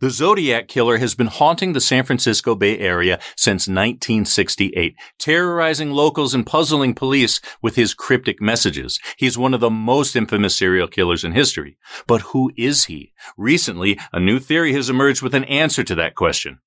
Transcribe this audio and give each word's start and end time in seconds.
The 0.00 0.10
Zodiac 0.10 0.68
Killer 0.68 0.98
has 0.98 1.14
been 1.14 1.28
haunting 1.28 1.72
the 1.72 1.80
San 1.80 2.04
Francisco 2.04 2.54
Bay 2.54 2.78
Area 2.78 3.18
since 3.36 3.68
1968, 3.68 4.96
terrorizing 5.18 5.92
locals 5.92 6.34
and 6.34 6.44
puzzling 6.44 6.94
police 6.94 7.40
with 7.62 7.76
his 7.76 7.94
cryptic 7.94 8.40
messages. 8.40 8.98
He's 9.16 9.38
one 9.38 9.54
of 9.54 9.60
the 9.60 9.70
most 9.70 10.16
infamous 10.16 10.56
serial 10.56 10.88
killers 10.88 11.24
in 11.24 11.32
history. 11.32 11.78
But 12.06 12.22
who 12.32 12.52
is 12.56 12.86
he? 12.86 13.12
Recently, 13.36 13.98
a 14.12 14.20
new 14.20 14.38
theory 14.38 14.72
has 14.72 14.90
emerged 14.90 15.22
with 15.22 15.34
an 15.34 15.44
answer 15.44 15.84
to 15.84 15.94
that 15.94 16.14
question. 16.14 16.58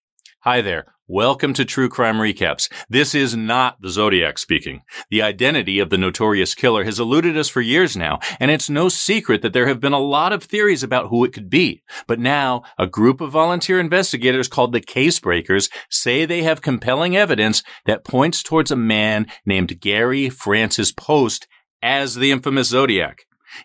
Hi 0.41 0.61
there. 0.61 0.96
Welcome 1.09 1.53
to 1.53 1.63
True 1.63 1.87
Crime 1.87 2.17
Recaps. 2.17 2.69
This 2.89 3.15
is 3.15 3.33
not 3.33 3.81
the 3.81 3.87
Zodiac 3.87 4.37
speaking. 4.37 4.81
The 5.09 5.21
identity 5.21 5.79
of 5.79 5.89
the 5.89 5.97
notorious 5.97 6.53
killer 6.53 6.83
has 6.83 6.99
eluded 6.99 7.37
us 7.37 7.47
for 7.47 7.61
years 7.61 7.95
now, 7.95 8.19
and 8.41 8.51
it's 8.51 8.69
no 8.69 8.89
secret 8.89 9.41
that 9.41 9.53
there 9.53 9.67
have 9.67 9.79
been 9.79 9.93
a 9.93 9.99
lot 9.99 10.33
of 10.33 10.43
theories 10.43 10.83
about 10.83 11.07
who 11.07 11.23
it 11.23 11.31
could 11.31 11.49
be. 11.49 11.81
But 12.07 12.19
now, 12.19 12.63
a 12.77 12.87
group 12.87 13.21
of 13.21 13.31
volunteer 13.31 13.79
investigators 13.79 14.49
called 14.49 14.73
the 14.73 14.81
Case 14.81 15.17
Breakers 15.21 15.69
say 15.89 16.25
they 16.25 16.43
have 16.43 16.61
compelling 16.61 17.15
evidence 17.15 17.63
that 17.85 18.03
points 18.03 18.43
towards 18.43 18.69
a 18.69 18.75
man 18.75 19.27
named 19.45 19.79
Gary 19.79 20.29
Francis 20.29 20.91
Poste 20.91 21.47
as 21.81 22.15
the 22.15 22.33
infamous 22.33 22.67
Zodiac. 22.67 23.19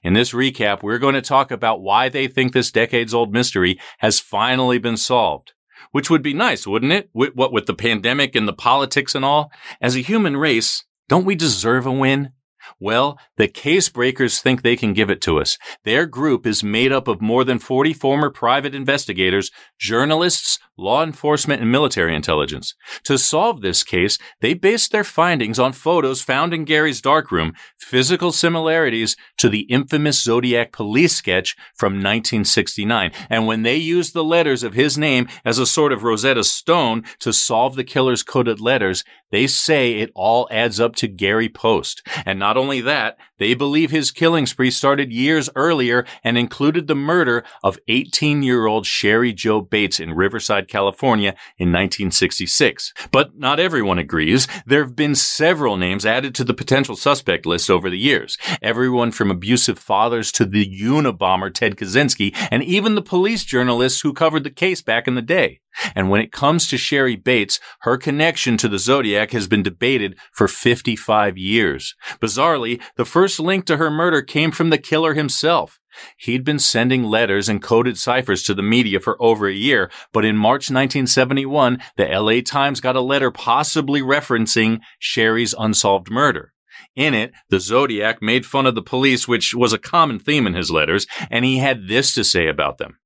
In 0.04 0.12
this 0.12 0.30
recap, 0.30 0.84
we're 0.84 0.98
going 0.98 1.16
to 1.16 1.20
talk 1.20 1.50
about 1.50 1.82
why 1.82 2.08
they 2.08 2.28
think 2.28 2.52
this 2.52 2.70
decades 2.70 3.12
old 3.12 3.32
mystery 3.32 3.80
has 3.98 4.20
finally 4.20 4.78
been 4.78 4.96
solved 4.96 5.54
which 5.92 6.10
would 6.10 6.22
be 6.22 6.34
nice, 6.34 6.66
wouldn't 6.66 6.92
it? 6.92 7.08
With, 7.14 7.34
what 7.34 7.52
with 7.52 7.66
the 7.66 7.74
pandemic 7.74 8.34
and 8.34 8.48
the 8.48 8.52
politics 8.52 9.14
and 9.14 9.24
all? 9.24 9.52
As 9.80 9.94
a 9.94 10.00
human 10.00 10.36
race, 10.36 10.84
don't 11.08 11.24
we 11.24 11.34
deserve 11.34 11.86
a 11.86 11.92
win? 11.92 12.32
Well, 12.78 13.18
the 13.36 13.48
case 13.48 13.88
breakers 13.88 14.40
think 14.40 14.62
they 14.62 14.76
can 14.76 14.92
give 14.92 15.10
it 15.10 15.20
to 15.22 15.40
us. 15.40 15.58
Their 15.84 16.06
group 16.06 16.46
is 16.46 16.64
made 16.64 16.92
up 16.92 17.08
of 17.08 17.20
more 17.20 17.44
than 17.44 17.58
40 17.58 17.92
former 17.92 18.30
private 18.30 18.74
investigators, 18.74 19.50
journalists, 19.78 20.58
law 20.76 21.02
enforcement, 21.02 21.60
and 21.60 21.70
military 21.70 22.14
intelligence. 22.14 22.74
To 23.04 23.18
solve 23.18 23.60
this 23.60 23.84
case, 23.84 24.18
they 24.40 24.54
based 24.54 24.90
their 24.90 25.04
findings 25.04 25.58
on 25.58 25.72
photos 25.72 26.22
found 26.22 26.54
in 26.54 26.64
Gary's 26.64 27.00
darkroom, 27.00 27.52
physical 27.78 28.32
similarities 28.32 29.16
to 29.38 29.48
the 29.48 29.60
infamous 29.62 30.22
Zodiac 30.22 30.72
police 30.72 31.16
sketch 31.16 31.56
from 31.74 31.94
1969. 31.94 33.12
And 33.28 33.46
when 33.46 33.62
they 33.62 33.76
used 33.76 34.14
the 34.14 34.24
letters 34.24 34.62
of 34.62 34.74
his 34.74 34.96
name 34.96 35.28
as 35.44 35.58
a 35.58 35.66
sort 35.66 35.92
of 35.92 36.02
Rosetta 36.02 36.44
Stone 36.44 37.04
to 37.20 37.32
solve 37.32 37.76
the 37.76 37.84
killer's 37.84 38.22
coded 38.22 38.60
letters, 38.60 39.04
they 39.30 39.46
say 39.46 39.94
it 39.94 40.10
all 40.14 40.48
adds 40.50 40.80
up 40.80 40.94
to 40.96 41.08
Gary 41.08 41.48
Poste. 41.48 42.06
And 42.26 42.38
not 42.38 42.51
only 42.56 42.80
that, 42.82 43.18
they 43.38 43.54
believe 43.54 43.90
his 43.90 44.10
killing 44.10 44.46
spree 44.46 44.70
started 44.70 45.12
years 45.12 45.48
earlier 45.56 46.04
and 46.22 46.36
included 46.36 46.86
the 46.86 46.94
murder 46.94 47.44
of 47.62 47.78
18 47.88 48.42
year 48.42 48.66
old 48.66 48.86
Sherry 48.86 49.32
Jo 49.32 49.60
Bates 49.60 49.98
in 49.98 50.14
Riverside, 50.14 50.68
California 50.68 51.30
in 51.58 51.72
1966. 51.72 52.92
But 53.10 53.38
not 53.38 53.58
everyone 53.58 53.98
agrees. 53.98 54.46
There 54.66 54.82
have 54.82 54.94
been 54.94 55.14
several 55.14 55.76
names 55.76 56.06
added 56.06 56.34
to 56.36 56.44
the 56.44 56.54
potential 56.54 56.96
suspect 56.96 57.46
list 57.46 57.70
over 57.70 57.88
the 57.88 57.98
years. 57.98 58.36
Everyone 58.60 59.10
from 59.10 59.30
abusive 59.30 59.78
fathers 59.78 60.30
to 60.32 60.44
the 60.44 60.66
Unabomber 60.66 61.52
Ted 61.52 61.76
Kaczynski 61.76 62.36
and 62.50 62.62
even 62.62 62.94
the 62.94 63.02
police 63.02 63.44
journalists 63.44 64.02
who 64.02 64.12
covered 64.12 64.44
the 64.44 64.50
case 64.50 64.82
back 64.82 65.08
in 65.08 65.14
the 65.14 65.22
day. 65.22 65.61
And 65.94 66.10
when 66.10 66.20
it 66.20 66.32
comes 66.32 66.68
to 66.68 66.78
Sherry 66.78 67.16
Bates, 67.16 67.60
her 67.80 67.96
connection 67.96 68.56
to 68.58 68.68
the 68.68 68.78
Zodiac 68.78 69.30
has 69.32 69.46
been 69.46 69.62
debated 69.62 70.16
for 70.32 70.48
55 70.48 71.38
years. 71.38 71.94
Bizarrely, 72.20 72.80
the 72.96 73.04
first 73.04 73.40
link 73.40 73.64
to 73.66 73.76
her 73.76 73.90
murder 73.90 74.22
came 74.22 74.50
from 74.50 74.70
the 74.70 74.78
killer 74.78 75.14
himself. 75.14 75.78
He'd 76.16 76.44
been 76.44 76.58
sending 76.58 77.04
letters 77.04 77.48
and 77.48 77.62
coded 77.62 77.98
ciphers 77.98 78.42
to 78.44 78.54
the 78.54 78.62
media 78.62 78.98
for 78.98 79.20
over 79.22 79.46
a 79.46 79.54
year, 79.54 79.90
but 80.12 80.24
in 80.24 80.36
March 80.36 80.70
1971, 80.70 81.82
the 81.96 82.06
LA 82.06 82.40
Times 82.40 82.80
got 82.80 82.96
a 82.96 83.00
letter 83.00 83.30
possibly 83.30 84.00
referencing 84.00 84.80
Sherry's 84.98 85.54
unsolved 85.58 86.10
murder. 86.10 86.52
In 86.96 87.14
it, 87.14 87.32
the 87.48 87.60
Zodiac 87.60 88.22
made 88.22 88.46
fun 88.46 88.66
of 88.66 88.74
the 88.74 88.82
police, 88.82 89.28
which 89.28 89.54
was 89.54 89.72
a 89.72 89.78
common 89.78 90.18
theme 90.18 90.46
in 90.46 90.54
his 90.54 90.70
letters, 90.70 91.06
and 91.30 91.44
he 91.44 91.58
had 91.58 91.88
this 91.88 92.14
to 92.14 92.24
say 92.24 92.48
about 92.48 92.78
them. 92.78 92.98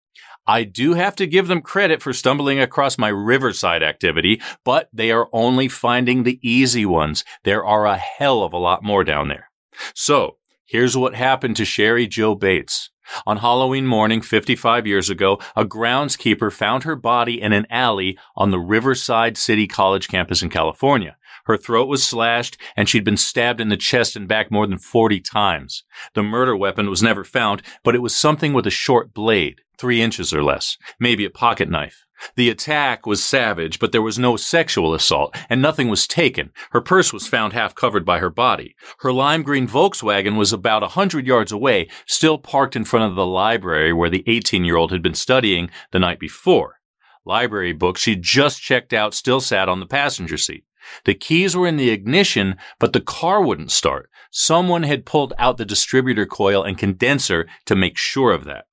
I 0.46 0.62
do 0.62 0.94
have 0.94 1.16
to 1.16 1.26
give 1.26 1.48
them 1.48 1.60
credit 1.60 2.00
for 2.00 2.12
stumbling 2.12 2.60
across 2.60 2.98
my 2.98 3.08
Riverside 3.08 3.82
activity, 3.82 4.40
but 4.64 4.88
they 4.92 5.10
are 5.10 5.28
only 5.32 5.68
finding 5.68 6.22
the 6.22 6.38
easy 6.42 6.86
ones. 6.86 7.24
There 7.42 7.64
are 7.64 7.86
a 7.86 7.96
hell 7.96 8.42
of 8.42 8.52
a 8.52 8.58
lot 8.58 8.84
more 8.84 9.02
down 9.02 9.28
there. 9.28 9.50
So, 9.94 10.36
here's 10.64 10.96
what 10.96 11.14
happened 11.14 11.56
to 11.56 11.64
Sherry 11.64 12.06
Jo 12.06 12.34
Bates. 12.34 12.90
On 13.26 13.38
Halloween 13.38 13.86
morning 13.86 14.20
55 14.20 14.86
years 14.86 15.10
ago, 15.10 15.38
a 15.54 15.64
groundskeeper 15.64 16.52
found 16.52 16.84
her 16.84 16.96
body 16.96 17.40
in 17.40 17.52
an 17.52 17.66
alley 17.70 18.18
on 18.36 18.50
the 18.50 18.58
Riverside 18.58 19.36
City 19.36 19.66
College 19.66 20.08
campus 20.08 20.42
in 20.42 20.50
California. 20.50 21.16
Her 21.46 21.56
throat 21.56 21.86
was 21.86 22.06
slashed 22.06 22.56
and 22.76 22.88
she'd 22.88 23.04
been 23.04 23.16
stabbed 23.16 23.60
in 23.60 23.68
the 23.68 23.76
chest 23.76 24.16
and 24.16 24.26
back 24.26 24.50
more 24.50 24.66
than 24.66 24.78
40 24.78 25.20
times. 25.20 25.84
The 26.14 26.24
murder 26.24 26.56
weapon 26.56 26.90
was 26.90 27.02
never 27.02 27.22
found, 27.22 27.62
but 27.84 27.94
it 27.94 28.02
was 28.02 28.16
something 28.16 28.52
with 28.52 28.66
a 28.66 28.70
short 28.70 29.14
blade 29.14 29.60
three 29.78 30.02
inches 30.02 30.32
or 30.32 30.42
less, 30.42 30.76
maybe 30.98 31.24
a 31.24 31.30
pocket 31.30 31.68
knife. 31.68 32.06
The 32.34 32.48
attack 32.48 33.06
was 33.06 33.22
savage, 33.22 33.78
but 33.78 33.92
there 33.92 34.02
was 34.02 34.18
no 34.18 34.36
sexual 34.36 34.94
assault, 34.94 35.36
and 35.50 35.60
nothing 35.60 35.88
was 35.88 36.06
taken. 36.06 36.50
Her 36.70 36.80
purse 36.80 37.12
was 37.12 37.26
found 37.26 37.52
half 37.52 37.74
covered 37.74 38.04
by 38.04 38.20
her 38.20 38.30
body. 38.30 38.74
Her 39.00 39.12
lime 39.12 39.42
green 39.42 39.68
Volkswagen 39.68 40.36
was 40.36 40.52
about 40.52 40.82
a 40.82 40.88
hundred 40.88 41.26
yards 41.26 41.52
away, 41.52 41.88
still 42.06 42.38
parked 42.38 42.74
in 42.74 42.84
front 42.84 43.10
of 43.10 43.16
the 43.16 43.26
library 43.26 43.92
where 43.92 44.10
the 44.10 44.24
18 44.26 44.64
year 44.64 44.76
old 44.76 44.92
had 44.92 45.02
been 45.02 45.14
studying 45.14 45.70
the 45.92 45.98
night 45.98 46.18
before. 46.18 46.80
Library 47.24 47.72
books 47.72 48.00
she'd 48.00 48.22
just 48.22 48.62
checked 48.62 48.92
out 48.92 49.12
still 49.12 49.40
sat 49.40 49.68
on 49.68 49.80
the 49.80 49.86
passenger 49.86 50.38
seat. 50.38 50.64
The 51.04 51.14
keys 51.14 51.56
were 51.56 51.66
in 51.66 51.76
the 51.76 51.90
ignition, 51.90 52.56
but 52.78 52.92
the 52.92 53.00
car 53.00 53.42
wouldn't 53.42 53.72
start. 53.72 54.08
Someone 54.30 54.84
had 54.84 55.04
pulled 55.04 55.32
out 55.38 55.56
the 55.56 55.64
distributor 55.64 56.26
coil 56.26 56.62
and 56.62 56.78
condenser 56.78 57.48
to 57.66 57.74
make 57.74 57.98
sure 57.98 58.32
of 58.32 58.44
that. 58.44 58.66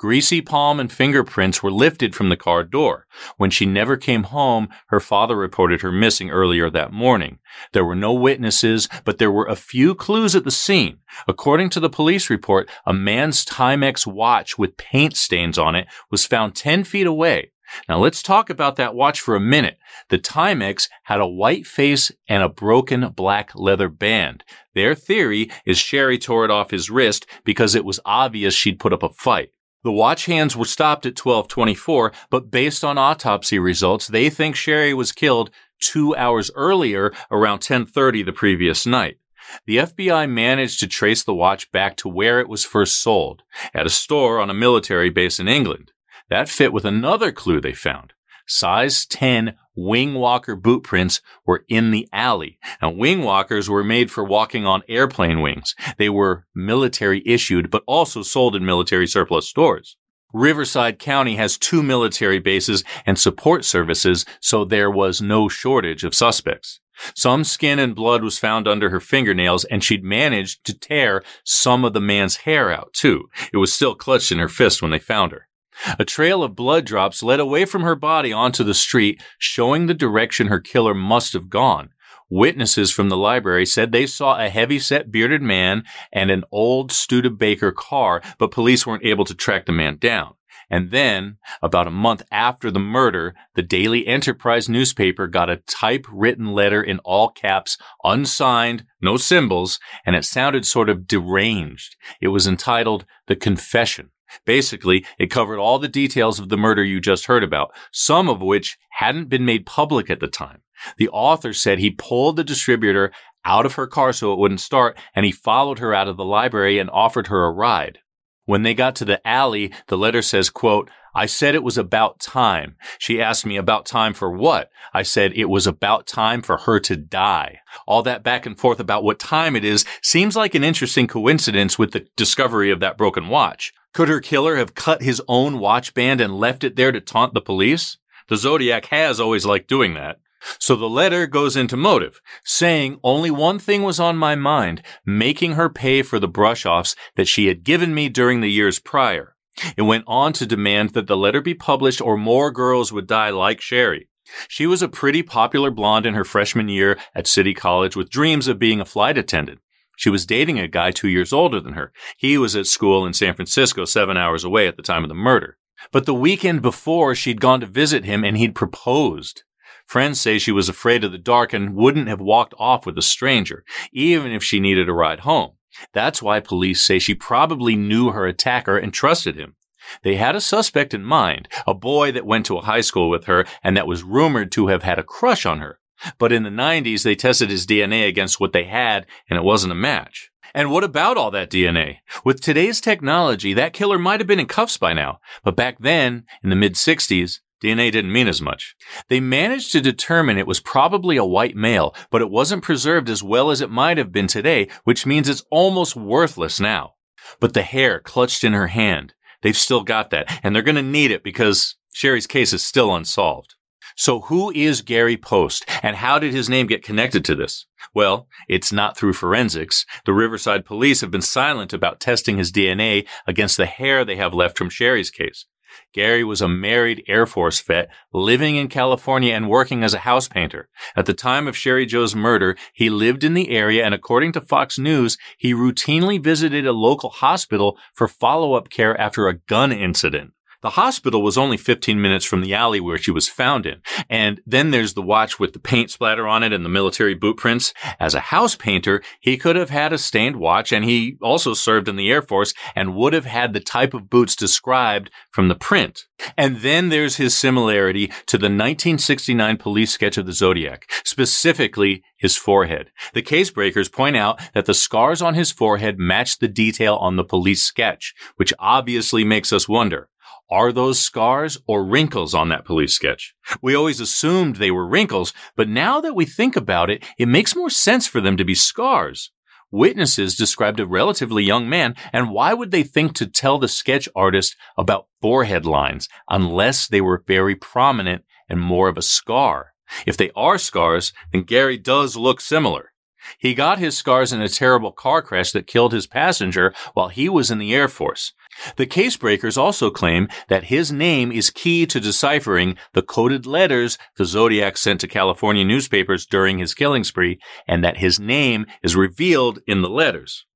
Greasy 0.00 0.40
palm 0.40 0.80
and 0.80 0.90
fingerprints 0.90 1.62
were 1.62 1.70
lifted 1.70 2.14
from 2.14 2.30
the 2.30 2.36
car 2.36 2.64
door. 2.64 3.06
When 3.36 3.50
she 3.50 3.66
never 3.66 3.98
came 3.98 4.22
home, 4.22 4.70
her 4.86 4.98
father 4.98 5.36
reported 5.36 5.82
her 5.82 5.92
missing 5.92 6.30
earlier 6.30 6.70
that 6.70 6.90
morning. 6.90 7.38
There 7.74 7.84
were 7.84 7.94
no 7.94 8.14
witnesses, 8.14 8.88
but 9.04 9.18
there 9.18 9.30
were 9.30 9.44
a 9.44 9.54
few 9.54 9.94
clues 9.94 10.34
at 10.34 10.44
the 10.44 10.50
scene. 10.50 11.00
According 11.28 11.68
to 11.70 11.80
the 11.80 11.90
police 11.90 12.30
report, 12.30 12.70
a 12.86 12.94
man's 12.94 13.44
Timex 13.44 14.06
watch 14.06 14.56
with 14.56 14.78
paint 14.78 15.18
stains 15.18 15.58
on 15.58 15.76
it 15.76 15.86
was 16.10 16.24
found 16.24 16.56
10 16.56 16.84
feet 16.84 17.06
away. 17.06 17.52
Now 17.86 17.98
let's 17.98 18.22
talk 18.22 18.48
about 18.48 18.76
that 18.76 18.94
watch 18.94 19.20
for 19.20 19.36
a 19.36 19.40
minute. 19.40 19.76
The 20.08 20.18
Timex 20.18 20.88
had 21.04 21.20
a 21.20 21.28
white 21.28 21.66
face 21.66 22.10
and 22.26 22.42
a 22.42 22.48
broken 22.48 23.10
black 23.10 23.54
leather 23.54 23.90
band. 23.90 24.44
Their 24.74 24.94
theory 24.94 25.50
is 25.66 25.76
Sherry 25.76 26.16
tore 26.16 26.46
it 26.46 26.50
off 26.50 26.70
his 26.70 26.88
wrist 26.88 27.26
because 27.44 27.74
it 27.74 27.84
was 27.84 28.00
obvious 28.06 28.54
she'd 28.54 28.80
put 28.80 28.94
up 28.94 29.02
a 29.02 29.10
fight. 29.10 29.50
The 29.82 29.92
watch 29.92 30.26
hands 30.26 30.56
were 30.56 30.66
stopped 30.66 31.06
at 31.06 31.18
1224, 31.18 32.12
but 32.28 32.50
based 32.50 32.84
on 32.84 32.98
autopsy 32.98 33.58
results, 33.58 34.06
they 34.06 34.28
think 34.28 34.54
Sherry 34.54 34.92
was 34.92 35.12
killed 35.12 35.50
two 35.80 36.14
hours 36.16 36.50
earlier, 36.54 37.12
around 37.30 37.56
1030 37.56 38.22
the 38.22 38.32
previous 38.32 38.84
night. 38.84 39.18
The 39.66 39.78
FBI 39.78 40.28
managed 40.28 40.80
to 40.80 40.86
trace 40.86 41.22
the 41.22 41.34
watch 41.34 41.72
back 41.72 41.96
to 41.96 42.08
where 42.08 42.40
it 42.40 42.48
was 42.48 42.64
first 42.64 43.00
sold, 43.00 43.42
at 43.72 43.86
a 43.86 43.90
store 43.90 44.38
on 44.38 44.50
a 44.50 44.54
military 44.54 45.08
base 45.08 45.40
in 45.40 45.48
England. 45.48 45.92
That 46.28 46.48
fit 46.48 46.72
with 46.72 46.84
another 46.84 47.32
clue 47.32 47.60
they 47.60 47.72
found 47.72 48.12
size 48.46 49.06
10 49.06 49.54
wing 49.76 50.14
walker 50.14 50.56
boot 50.56 50.82
prints 50.82 51.20
were 51.46 51.64
in 51.68 51.90
the 51.90 52.08
alley. 52.12 52.58
Now, 52.82 52.90
wing 52.90 53.22
walkers 53.22 53.68
were 53.68 53.84
made 53.84 54.10
for 54.10 54.24
walking 54.24 54.66
on 54.66 54.82
airplane 54.88 55.40
wings. 55.40 55.74
They 55.98 56.08
were 56.08 56.46
military 56.54 57.22
issued, 57.26 57.70
but 57.70 57.84
also 57.86 58.22
sold 58.22 58.56
in 58.56 58.64
military 58.64 59.06
surplus 59.06 59.48
stores. 59.48 59.96
Riverside 60.32 60.98
County 60.98 61.36
has 61.36 61.58
two 61.58 61.82
military 61.82 62.38
bases 62.38 62.84
and 63.04 63.18
support 63.18 63.64
services, 63.64 64.24
so 64.40 64.64
there 64.64 64.90
was 64.90 65.20
no 65.20 65.48
shortage 65.48 66.04
of 66.04 66.14
suspects. 66.14 66.80
Some 67.14 67.44
skin 67.44 67.78
and 67.78 67.94
blood 67.94 68.22
was 68.22 68.38
found 68.38 68.68
under 68.68 68.90
her 68.90 69.00
fingernails, 69.00 69.64
and 69.64 69.82
she'd 69.82 70.04
managed 70.04 70.64
to 70.66 70.78
tear 70.78 71.22
some 71.44 71.84
of 71.84 71.94
the 71.94 72.00
man's 72.00 72.38
hair 72.38 72.70
out, 72.70 72.92
too. 72.92 73.28
It 73.52 73.56
was 73.56 73.72
still 73.72 73.94
clutched 73.94 74.30
in 74.30 74.38
her 74.38 74.48
fist 74.48 74.82
when 74.82 74.90
they 74.90 74.98
found 74.98 75.32
her. 75.32 75.48
A 75.98 76.04
trail 76.04 76.42
of 76.42 76.56
blood 76.56 76.84
drops 76.84 77.22
led 77.22 77.40
away 77.40 77.64
from 77.64 77.82
her 77.82 77.96
body 77.96 78.32
onto 78.32 78.64
the 78.64 78.74
street, 78.74 79.22
showing 79.38 79.86
the 79.86 79.94
direction 79.94 80.46
her 80.46 80.60
killer 80.60 80.94
must 80.94 81.32
have 81.32 81.48
gone. 81.48 81.90
Witnesses 82.28 82.92
from 82.92 83.08
the 83.08 83.16
library 83.16 83.66
said 83.66 83.90
they 83.90 84.06
saw 84.06 84.38
a 84.38 84.48
heavy-set 84.48 85.10
bearded 85.10 85.42
man 85.42 85.82
and 86.12 86.30
an 86.30 86.44
old 86.52 86.92
Studebaker 86.92 87.72
car, 87.72 88.22
but 88.38 88.52
police 88.52 88.86
weren't 88.86 89.04
able 89.04 89.24
to 89.24 89.34
track 89.34 89.66
the 89.66 89.72
man 89.72 89.96
down. 89.96 90.34
And 90.72 90.92
then, 90.92 91.38
about 91.60 91.88
a 91.88 91.90
month 91.90 92.22
after 92.30 92.70
the 92.70 92.78
murder, 92.78 93.34
the 93.56 93.62
Daily 93.62 94.06
Enterprise 94.06 94.68
newspaper 94.68 95.26
got 95.26 95.50
a 95.50 95.62
typewritten 95.66 96.52
letter 96.52 96.80
in 96.80 97.00
all 97.00 97.30
caps, 97.30 97.76
unsigned, 98.04 98.84
no 99.00 99.16
symbols, 99.16 99.80
and 100.06 100.14
it 100.14 100.24
sounded 100.24 100.64
sort 100.64 100.88
of 100.88 101.08
deranged. 101.08 101.96
It 102.20 102.28
was 102.28 102.46
entitled 102.46 103.04
The 103.26 103.34
Confession. 103.34 104.10
Basically, 104.44 105.04
it 105.18 105.30
covered 105.30 105.58
all 105.58 105.78
the 105.78 105.88
details 105.88 106.38
of 106.38 106.48
the 106.48 106.56
murder 106.56 106.84
you 106.84 107.00
just 107.00 107.26
heard 107.26 107.44
about, 107.44 107.72
some 107.92 108.28
of 108.28 108.42
which 108.42 108.78
hadn't 108.90 109.28
been 109.28 109.44
made 109.44 109.66
public 109.66 110.10
at 110.10 110.20
the 110.20 110.28
time. 110.28 110.62
The 110.96 111.08
author 111.08 111.52
said 111.52 111.78
he 111.78 111.90
pulled 111.90 112.36
the 112.36 112.44
distributor 112.44 113.12
out 113.44 113.66
of 113.66 113.74
her 113.74 113.86
car 113.86 114.12
so 114.12 114.32
it 114.32 114.38
wouldn't 114.38 114.60
start, 114.60 114.98
and 115.14 115.24
he 115.26 115.32
followed 115.32 115.78
her 115.78 115.94
out 115.94 116.08
of 116.08 116.16
the 116.16 116.24
library 116.24 116.78
and 116.78 116.90
offered 116.90 117.26
her 117.28 117.44
a 117.44 117.52
ride. 117.52 117.98
When 118.46 118.62
they 118.62 118.74
got 118.74 118.96
to 118.96 119.04
the 119.04 119.26
alley, 119.26 119.72
the 119.86 119.98
letter 119.98 120.22
says, 120.22 120.50
quote, 120.50 120.90
I 121.14 121.26
said 121.26 121.54
it 121.54 121.62
was 121.62 121.76
about 121.76 122.20
time. 122.20 122.76
She 122.98 123.20
asked 123.20 123.44
me 123.44 123.56
about 123.56 123.86
time 123.86 124.14
for 124.14 124.30
what? 124.30 124.70
I 124.94 125.02
said 125.02 125.32
it 125.32 125.46
was 125.46 125.66
about 125.66 126.06
time 126.06 126.42
for 126.42 126.58
her 126.58 126.78
to 126.80 126.96
die. 126.96 127.60
All 127.86 128.02
that 128.02 128.22
back 128.22 128.46
and 128.46 128.58
forth 128.58 128.80
about 128.80 129.04
what 129.04 129.18
time 129.18 129.56
it 129.56 129.64
is 129.64 129.84
seems 130.02 130.36
like 130.36 130.54
an 130.54 130.64
interesting 130.64 131.06
coincidence 131.06 131.78
with 131.78 131.92
the 131.92 132.06
discovery 132.16 132.70
of 132.70 132.80
that 132.80 132.98
broken 132.98 133.28
watch. 133.28 133.72
Could 133.92 134.08
her 134.08 134.20
killer 134.20 134.56
have 134.56 134.74
cut 134.74 135.02
his 135.02 135.20
own 135.26 135.58
watch 135.58 135.94
band 135.94 136.20
and 136.20 136.38
left 136.38 136.62
it 136.62 136.76
there 136.76 136.92
to 136.92 137.00
taunt 137.00 137.34
the 137.34 137.40
police? 137.40 137.98
The 138.28 138.36
Zodiac 138.36 138.86
has 138.86 139.18
always 139.18 139.44
liked 139.44 139.68
doing 139.68 139.94
that. 139.94 140.20
So 140.58 140.76
the 140.76 140.88
letter 140.88 141.26
goes 141.26 141.56
into 141.56 141.76
motive, 141.76 142.20
saying 142.44 142.98
only 143.02 143.30
one 143.30 143.58
thing 143.58 143.82
was 143.82 144.00
on 144.00 144.16
my 144.16 144.34
mind, 144.34 144.82
making 145.04 145.52
her 145.52 145.68
pay 145.68 146.02
for 146.02 146.18
the 146.18 146.28
brush 146.28 146.64
offs 146.64 146.96
that 147.16 147.28
she 147.28 147.46
had 147.46 147.64
given 147.64 147.94
me 147.94 148.08
during 148.08 148.40
the 148.40 148.50
years 148.50 148.78
prior. 148.78 149.34
It 149.76 149.82
went 149.82 150.04
on 150.06 150.32
to 150.34 150.46
demand 150.46 150.90
that 150.90 151.06
the 151.06 151.16
letter 151.16 151.40
be 151.40 151.54
published 151.54 152.00
or 152.00 152.16
more 152.16 152.50
girls 152.50 152.92
would 152.92 153.06
die 153.06 153.30
like 153.30 153.60
Sherry. 153.60 154.08
She 154.48 154.66
was 154.66 154.82
a 154.82 154.88
pretty 154.88 155.22
popular 155.22 155.70
blonde 155.70 156.06
in 156.06 156.14
her 156.14 156.24
freshman 156.24 156.68
year 156.68 156.98
at 157.14 157.26
City 157.26 157.54
College 157.54 157.96
with 157.96 158.10
dreams 158.10 158.48
of 158.48 158.58
being 158.58 158.80
a 158.80 158.84
flight 158.84 159.18
attendant. 159.18 159.60
She 159.96 160.10
was 160.10 160.24
dating 160.24 160.58
a 160.58 160.68
guy 160.68 160.92
two 160.92 161.08
years 161.08 161.32
older 161.32 161.60
than 161.60 161.74
her. 161.74 161.92
He 162.16 162.38
was 162.38 162.56
at 162.56 162.66
school 162.66 163.04
in 163.04 163.12
San 163.12 163.34
Francisco, 163.34 163.84
seven 163.84 164.16
hours 164.16 164.44
away 164.44 164.66
at 164.66 164.76
the 164.76 164.82
time 164.82 165.04
of 165.04 165.08
the 165.08 165.14
murder. 165.14 165.58
But 165.92 166.06
the 166.06 166.14
weekend 166.14 166.62
before, 166.62 167.14
she'd 167.14 167.40
gone 167.40 167.60
to 167.60 167.66
visit 167.66 168.04
him 168.04 168.24
and 168.24 168.36
he'd 168.36 168.54
proposed. 168.54 169.42
Friends 169.86 170.20
say 170.20 170.38
she 170.38 170.52
was 170.52 170.68
afraid 170.68 171.02
of 171.02 171.12
the 171.12 171.18
dark 171.18 171.52
and 171.52 171.74
wouldn't 171.74 172.08
have 172.08 172.20
walked 172.20 172.54
off 172.58 172.86
with 172.86 172.96
a 172.96 173.02
stranger, 173.02 173.64
even 173.92 174.30
if 174.30 174.42
she 174.44 174.60
needed 174.60 174.88
a 174.88 174.92
ride 174.92 175.20
home. 175.20 175.52
That's 175.92 176.22
why 176.22 176.40
police 176.40 176.82
say 176.82 176.98
she 176.98 177.14
probably 177.14 177.76
knew 177.76 178.10
her 178.10 178.26
attacker 178.26 178.76
and 178.76 178.92
trusted 178.92 179.36
him. 179.36 179.56
They 180.02 180.16
had 180.16 180.36
a 180.36 180.40
suspect 180.40 180.94
in 180.94 181.04
mind, 181.04 181.48
a 181.66 181.74
boy 181.74 182.12
that 182.12 182.26
went 182.26 182.46
to 182.46 182.58
a 182.58 182.64
high 182.64 182.80
school 182.80 183.10
with 183.10 183.24
her 183.24 183.44
and 183.62 183.76
that 183.76 183.86
was 183.86 184.02
rumored 184.02 184.52
to 184.52 184.68
have 184.68 184.82
had 184.82 184.98
a 184.98 185.04
crush 185.04 185.46
on 185.46 185.58
her. 185.58 185.80
But 186.18 186.32
in 186.32 186.44
the 186.44 186.50
90s, 186.50 187.02
they 187.02 187.14
tested 187.14 187.50
his 187.50 187.66
DNA 187.66 188.08
against 188.08 188.40
what 188.40 188.52
they 188.52 188.64
had 188.64 189.06
and 189.28 189.38
it 189.38 189.42
wasn't 189.42 189.72
a 189.72 189.76
match. 189.76 190.30
And 190.54 190.70
what 190.70 190.84
about 190.84 191.16
all 191.16 191.30
that 191.30 191.50
DNA? 191.50 191.98
With 192.24 192.40
today's 192.40 192.80
technology, 192.80 193.54
that 193.54 193.72
killer 193.72 193.98
might 193.98 194.20
have 194.20 194.26
been 194.26 194.40
in 194.40 194.46
cuffs 194.46 194.76
by 194.76 194.92
now. 194.92 195.20
But 195.44 195.56
back 195.56 195.76
then, 195.78 196.24
in 196.42 196.50
the 196.50 196.56
mid 196.56 196.74
60s, 196.74 197.40
DNA 197.62 197.92
didn't 197.92 198.12
mean 198.12 198.28
as 198.28 198.40
much. 198.40 198.74
They 199.08 199.20
managed 199.20 199.72
to 199.72 199.80
determine 199.80 200.38
it 200.38 200.46
was 200.46 200.60
probably 200.60 201.16
a 201.16 201.24
white 201.24 201.56
male, 201.56 201.94
but 202.10 202.22
it 202.22 202.30
wasn't 202.30 202.62
preserved 202.62 203.10
as 203.10 203.22
well 203.22 203.50
as 203.50 203.60
it 203.60 203.70
might 203.70 203.98
have 203.98 204.12
been 204.12 204.26
today, 204.26 204.68
which 204.84 205.06
means 205.06 205.28
it's 205.28 205.44
almost 205.50 205.94
worthless 205.94 206.58
now. 206.58 206.94
But 207.38 207.54
the 207.54 207.62
hair 207.62 208.00
clutched 208.00 208.44
in 208.44 208.54
her 208.54 208.68
hand, 208.68 209.14
they've 209.42 209.56
still 209.56 209.82
got 209.82 210.10
that, 210.10 210.40
and 210.42 210.54
they're 210.54 210.62
going 210.62 210.76
to 210.76 210.82
need 210.82 211.10
it 211.10 211.22
because 211.22 211.76
Sherry's 211.92 212.26
case 212.26 212.52
is 212.52 212.64
still 212.64 212.94
unsolved. 212.94 213.54
So 213.96 214.20
who 214.22 214.50
is 214.52 214.80
Gary 214.80 215.16
Poste 215.18 215.68
and 215.82 215.96
how 215.96 216.18
did 216.18 216.32
his 216.32 216.48
name 216.48 216.66
get 216.66 216.82
connected 216.82 217.24
to 217.26 217.34
this? 217.34 217.66
Well, 217.92 218.28
it's 218.48 218.72
not 218.72 218.96
through 218.96 219.14
forensics. 219.14 219.84
The 220.06 220.14
Riverside 220.14 220.64
police 220.64 221.00
have 221.02 221.10
been 221.10 221.20
silent 221.20 221.72
about 221.72 222.00
testing 222.00 222.38
his 222.38 222.52
DNA 222.52 223.06
against 223.26 223.56
the 223.56 223.66
hair 223.66 224.04
they 224.04 224.16
have 224.16 224.32
left 224.32 224.56
from 224.56 224.70
Sherry's 224.70 225.10
case. 225.10 225.44
Gary 225.92 226.24
was 226.24 226.40
a 226.40 226.48
married 226.48 227.04
Air 227.06 227.26
Force 227.26 227.60
vet 227.60 227.88
living 228.12 228.56
in 228.56 228.68
California 228.68 229.34
and 229.34 229.48
working 229.48 229.82
as 229.82 229.94
a 229.94 230.00
house 230.00 230.28
painter. 230.28 230.68
At 230.96 231.06
the 231.06 231.14
time 231.14 231.46
of 231.46 231.56
Sherry 231.56 231.86
Jo's 231.86 232.14
murder, 232.14 232.56
he 232.72 232.90
lived 232.90 233.24
in 233.24 233.34
the 233.34 233.50
area 233.50 233.84
and 233.84 233.94
according 233.94 234.32
to 234.32 234.40
Fox 234.40 234.78
News, 234.78 235.18
he 235.38 235.54
routinely 235.54 236.22
visited 236.22 236.66
a 236.66 236.72
local 236.72 237.10
hospital 237.10 237.78
for 237.94 238.08
follow-up 238.08 238.70
care 238.70 238.98
after 239.00 239.28
a 239.28 239.38
gun 239.38 239.72
incident. 239.72 240.32
The 240.62 240.70
hospital 240.70 241.22
was 241.22 241.38
only 241.38 241.56
15 241.56 242.00
minutes 242.00 242.24
from 242.24 242.42
the 242.42 242.54
alley 242.54 242.80
where 242.80 242.98
she 242.98 243.10
was 243.10 243.28
found 243.28 243.64
in. 243.64 243.80
And 244.10 244.42
then 244.46 244.70
there's 244.70 244.92
the 244.92 245.02
watch 245.02 245.40
with 245.40 245.54
the 245.54 245.58
paint 245.58 245.90
splatter 245.90 246.28
on 246.28 246.42
it 246.42 246.52
and 246.52 246.64
the 246.64 246.68
military 246.68 247.14
boot 247.14 247.38
prints. 247.38 247.72
As 247.98 248.14
a 248.14 248.20
house 248.20 248.56
painter, 248.56 249.02
he 249.20 249.38
could 249.38 249.56
have 249.56 249.70
had 249.70 249.92
a 249.92 249.98
stained 249.98 250.36
watch 250.36 250.70
and 250.70 250.84
he 250.84 251.16
also 251.22 251.54
served 251.54 251.88
in 251.88 251.96
the 251.96 252.10
Air 252.10 252.20
Force 252.20 252.52
and 252.76 252.94
would 252.94 253.14
have 253.14 253.24
had 253.24 253.52
the 253.52 253.60
type 253.60 253.94
of 253.94 254.10
boots 254.10 254.36
described 254.36 255.10
from 255.30 255.48
the 255.48 255.54
print. 255.54 256.04
And 256.36 256.58
then 256.58 256.90
there's 256.90 257.16
his 257.16 257.36
similarity 257.36 258.08
to 258.26 258.36
the 258.36 258.44
1969 258.44 259.56
police 259.56 259.92
sketch 259.92 260.18
of 260.18 260.26
the 260.26 260.32
Zodiac, 260.32 260.90
specifically 261.04 262.02
his 262.18 262.36
forehead. 262.36 262.90
The 263.14 263.22
case 263.22 263.50
breakers 263.50 263.88
point 263.88 264.16
out 264.16 264.40
that 264.52 264.66
the 264.66 264.74
scars 264.74 265.22
on 265.22 265.34
his 265.34 265.50
forehead 265.50 265.98
match 265.98 266.38
the 266.38 266.48
detail 266.48 266.96
on 266.96 267.16
the 267.16 267.24
police 267.24 267.62
sketch, 267.62 268.14
which 268.36 268.52
obviously 268.58 269.24
makes 269.24 269.52
us 269.52 269.66
wonder, 269.68 270.10
are 270.50 270.72
those 270.72 271.00
scars 271.00 271.58
or 271.66 271.84
wrinkles 271.84 272.34
on 272.34 272.48
that 272.48 272.64
police 272.64 272.94
sketch? 272.94 273.34
We 273.62 273.74
always 273.74 274.00
assumed 274.00 274.56
they 274.56 274.70
were 274.70 274.86
wrinkles, 274.86 275.32
but 275.56 275.68
now 275.68 276.00
that 276.00 276.14
we 276.14 276.24
think 276.24 276.56
about 276.56 276.90
it, 276.90 277.04
it 277.18 277.28
makes 277.28 277.56
more 277.56 277.70
sense 277.70 278.06
for 278.06 278.20
them 278.20 278.36
to 278.36 278.44
be 278.44 278.54
scars. 278.54 279.30
Witnesses 279.70 280.36
described 280.36 280.80
a 280.80 280.86
relatively 280.86 281.44
young 281.44 281.68
man, 281.68 281.94
and 282.12 282.30
why 282.30 282.52
would 282.52 282.72
they 282.72 282.82
think 282.82 283.14
to 283.14 283.26
tell 283.26 283.58
the 283.58 283.68
sketch 283.68 284.08
artist 284.16 284.56
about 284.76 285.06
forehead 285.22 285.64
lines 285.64 286.08
unless 286.28 286.88
they 286.88 287.00
were 287.00 287.22
very 287.26 287.54
prominent 287.54 288.24
and 288.48 288.60
more 288.60 288.88
of 288.88 288.98
a 288.98 289.02
scar? 289.02 289.74
If 290.06 290.16
they 290.16 290.30
are 290.34 290.58
scars, 290.58 291.12
then 291.32 291.42
Gary 291.42 291.78
does 291.78 292.16
look 292.16 292.40
similar. 292.40 292.92
He 293.38 293.54
got 293.54 293.78
his 293.78 293.96
scars 293.96 294.32
in 294.32 294.40
a 294.40 294.48
terrible 294.48 294.92
car 294.92 295.22
crash 295.22 295.52
that 295.52 295.66
killed 295.66 295.92
his 295.92 296.06
passenger 296.06 296.74
while 296.94 297.08
he 297.08 297.28
was 297.28 297.50
in 297.50 297.58
the 297.58 297.74
Air 297.74 297.88
Force. 297.88 298.32
The 298.76 298.86
case 298.86 299.16
breakers 299.16 299.56
also 299.56 299.90
claim 299.90 300.28
that 300.48 300.64
his 300.64 300.90
name 300.90 301.30
is 301.30 301.50
key 301.50 301.86
to 301.86 302.00
deciphering 302.00 302.76
the 302.92 303.02
coded 303.02 303.46
letters 303.46 303.98
the 304.16 304.24
Zodiac 304.24 304.76
sent 304.76 305.00
to 305.00 305.08
California 305.08 305.64
newspapers 305.64 306.26
during 306.26 306.58
his 306.58 306.74
killing 306.74 307.04
spree, 307.04 307.38
and 307.66 307.84
that 307.84 307.98
his 307.98 308.18
name 308.18 308.66
is 308.82 308.96
revealed 308.96 309.60
in 309.66 309.82
the 309.82 309.90
letters. 309.90 310.46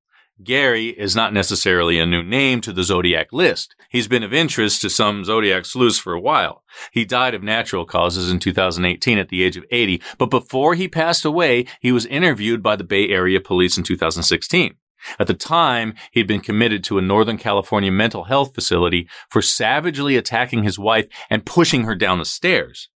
Gary 0.42 0.88
is 0.88 1.14
not 1.14 1.32
necessarily 1.32 1.98
a 1.98 2.06
new 2.06 2.22
name 2.22 2.60
to 2.60 2.72
the 2.72 2.82
Zodiac 2.82 3.32
list. 3.32 3.76
He's 3.88 4.08
been 4.08 4.24
of 4.24 4.34
interest 4.34 4.82
to 4.82 4.90
some 4.90 5.24
Zodiac 5.24 5.64
sleuths 5.64 5.98
for 5.98 6.12
a 6.12 6.20
while. 6.20 6.64
He 6.90 7.04
died 7.04 7.34
of 7.34 7.42
natural 7.44 7.84
causes 7.84 8.28
in 8.28 8.40
2018 8.40 9.16
at 9.16 9.28
the 9.28 9.44
age 9.44 9.56
of 9.56 9.64
80, 9.70 10.02
but 10.18 10.30
before 10.30 10.74
he 10.74 10.88
passed 10.88 11.24
away, 11.24 11.66
he 11.80 11.92
was 11.92 12.04
interviewed 12.06 12.64
by 12.64 12.74
the 12.74 12.82
Bay 12.82 13.08
Area 13.08 13.40
Police 13.40 13.78
in 13.78 13.84
2016. 13.84 14.74
At 15.18 15.26
the 15.26 15.34
time, 15.34 15.94
he'd 16.12 16.26
been 16.26 16.40
committed 16.40 16.82
to 16.84 16.98
a 16.98 17.02
Northern 17.02 17.38
California 17.38 17.92
mental 17.92 18.24
health 18.24 18.54
facility 18.54 19.08
for 19.28 19.42
savagely 19.42 20.16
attacking 20.16 20.62
his 20.62 20.78
wife 20.78 21.06
and 21.30 21.46
pushing 21.46 21.84
her 21.84 21.94
down 21.94 22.18
the 22.18 22.24
stairs. 22.24 22.88